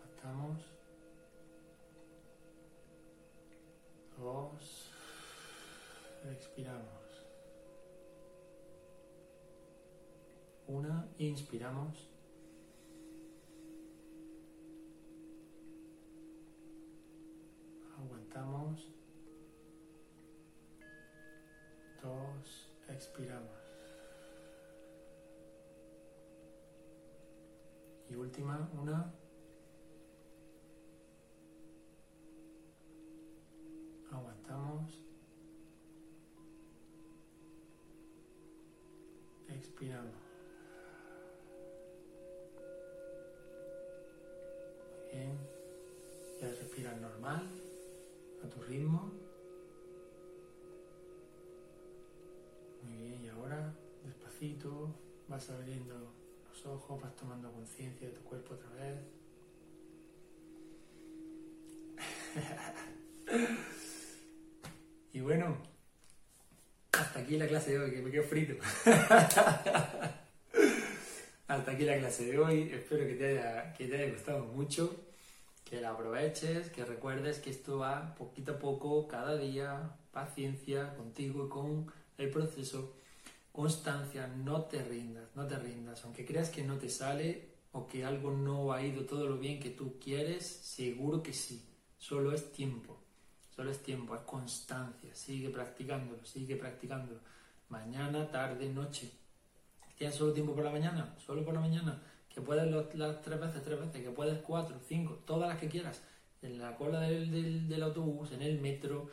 Aguantamos. 0.03 0.65
Dos. 4.19 4.91
Expiramos. 6.25 7.00
Una, 10.73 11.05
inspiramos. 11.19 12.09
Aguantamos. 17.99 18.89
Dos, 22.01 22.73
expiramos. 22.89 23.51
Y 28.09 28.15
última, 28.15 28.71
una. 28.81 29.13
Aguantamos. 34.13 35.03
Expiramos. 39.49 40.30
Bien. 45.21 45.37
Ya 46.41 46.49
respiras 46.49 46.99
normal, 46.99 47.47
a 48.43 48.49
tu 48.49 48.63
ritmo. 48.63 49.13
Muy 52.83 52.97
bien, 52.97 53.23
y 53.25 53.29
ahora, 53.29 53.75
despacito, 54.03 54.95
vas 55.29 55.51
abriendo 55.51 56.15
los 56.49 56.67
ojos, 56.67 57.03
vas 57.03 57.15
tomando 57.17 57.53
conciencia 57.53 58.09
de 58.09 58.15
tu 58.15 58.23
cuerpo 58.23 58.55
otra 58.55 58.71
vez. 58.71 58.99
y 65.13 65.21
bueno, 65.21 65.59
hasta 66.93 67.21
aquí 67.21 67.37
la 67.37 67.47
clase 67.47 67.73
de 67.73 67.79
hoy, 67.79 67.91
que 67.91 68.01
me 68.01 68.11
quedo 68.11 68.25
frito. 68.25 68.55
hasta 71.47 71.73
aquí 71.73 71.85
la 71.85 71.99
clase 71.99 72.25
de 72.25 72.39
hoy. 72.39 72.71
Espero 72.73 73.07
que 73.07 73.17
te 73.17 73.27
haya, 73.27 73.75
que 73.75 73.87
te 73.87 73.97
haya 73.97 74.11
gustado 74.13 74.47
mucho, 74.47 75.10
que 75.71 75.81
la 75.81 75.91
aproveches, 75.91 76.69
que 76.71 76.85
recuerdes 76.85 77.39
que 77.39 77.51
esto 77.51 77.79
va 77.79 78.17
poquito 78.17 78.53
a 78.53 78.59
poco, 78.59 79.07
cada 79.07 79.37
día, 79.37 79.97
paciencia 80.11 80.97
contigo 80.97 81.47
y 81.47 81.49
con 81.49 81.93
el 82.19 82.29
proceso, 82.29 82.97
constancia, 83.53 84.27
no 84.27 84.65
te 84.65 84.83
rindas, 84.83 85.29
no 85.37 85.47
te 85.47 85.57
rindas. 85.57 86.05
Aunque 86.05 86.27
creas 86.27 86.51
que 86.51 86.65
no 86.65 86.77
te 86.77 86.89
sale 86.89 87.51
o 87.71 87.87
que 87.87 88.05
algo 88.05 88.33
no 88.33 88.73
ha 88.73 88.83
ido 88.83 89.05
todo 89.05 89.29
lo 89.29 89.39
bien 89.39 89.61
que 89.61 89.71
tú 89.71 90.01
quieres, 90.01 90.45
seguro 90.45 91.23
que 91.23 91.33
sí. 91.33 91.65
Solo 91.97 92.33
es 92.33 92.51
tiempo, 92.51 92.99
solo 93.55 93.71
es 93.71 93.81
tiempo, 93.81 94.17
es 94.17 94.23
constancia. 94.23 95.15
Sigue 95.15 95.51
practicándolo, 95.51 96.25
sigue 96.25 96.57
practicándolo. 96.57 97.21
Mañana, 97.69 98.29
tarde, 98.29 98.69
noche 98.69 99.13
¿Tienes 100.01 100.17
solo 100.17 100.33
tiempo 100.33 100.55
por 100.55 100.65
la 100.65 100.71
mañana? 100.71 101.15
Solo 101.19 101.45
por 101.45 101.53
la 101.53 101.61
mañana. 101.61 102.01
Que 102.35 102.41
puedes 102.41 102.71
las 102.95 103.23
tres 103.23 103.41
veces, 103.41 103.63
tres 103.63 103.81
veces, 103.81 104.03
que 104.03 104.11
puedes 104.11 104.41
cuatro, 104.43 104.77
cinco, 104.87 105.19
todas 105.27 105.49
las 105.49 105.59
que 105.59 105.69
quieras. 105.69 106.03
En 106.43 106.59
la 106.59 106.77
cola 106.77 107.01
del, 107.01 107.83
autobús, 107.83 108.33
en 108.33 108.43
el 108.43 108.61
metro, 108.61 109.11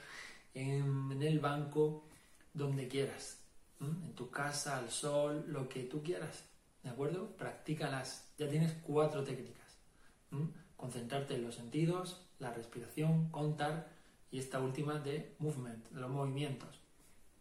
en, 0.53 1.21
el 1.21 1.39
banco, 1.39 2.03
donde 2.53 2.87
quieras. 2.87 3.39
En 3.81 4.13
tu 4.13 4.29
casa, 4.29 4.77
al 4.77 4.89
sol, 4.89 5.45
lo 5.47 5.67
que 5.67 5.83
tú 5.83 6.03
quieras. 6.03 6.43
¿De 6.83 6.89
acuerdo? 6.89 7.35
Practícalas. 7.37 8.29
Ya 8.37 8.47
tienes 8.47 8.73
cuatro 8.83 9.23
técnicas. 9.23 9.77
Concentrarte 10.75 11.35
en 11.35 11.43
los 11.43 11.55
sentidos, 11.55 12.21
la 12.39 12.53
respiración, 12.53 13.29
contar 13.29 13.89
y 14.31 14.39
esta 14.39 14.59
última 14.59 14.99
de 14.99 15.35
movement, 15.39 15.89
de 15.89 16.01
los 16.01 16.09
movimientos. 16.09 16.79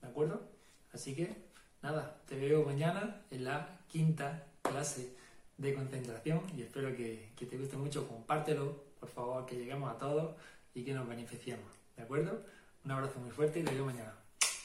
¿De 0.01 0.09
acuerdo? 0.09 0.49
Así 0.93 1.15
que 1.15 1.37
nada, 1.83 2.23
te 2.27 2.37
veo 2.37 2.65
mañana 2.65 3.23
en 3.31 3.45
la 3.45 3.81
quinta 3.89 4.47
clase 4.63 5.16
de 5.59 5.75
concentración 5.75 6.43
y 6.57 6.63
espero 6.63 6.95
que, 6.95 7.31
te 7.37 7.57
guste 7.57 7.77
mucho. 7.77 8.07
Compártelo, 8.09 8.85
por 9.01 9.09
favor, 9.09 9.47
que 9.47 9.57
lleguemos 9.57 9.91
a 9.95 9.99
todos 9.99 10.37
y 10.75 10.85
que 10.85 10.95
nos 10.95 11.09
beneficiemos. 11.09 11.67
¿De 11.97 12.03
acuerdo? 12.03 12.45
Un 12.85 12.91
abrazo 12.91 13.19
muy 13.21 13.31
fuerte 13.31 13.61
y 13.61 13.65
te 13.65 13.75
veo 13.75 13.87
mañana. 13.87 14.15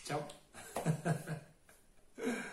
Chao. 0.05 0.27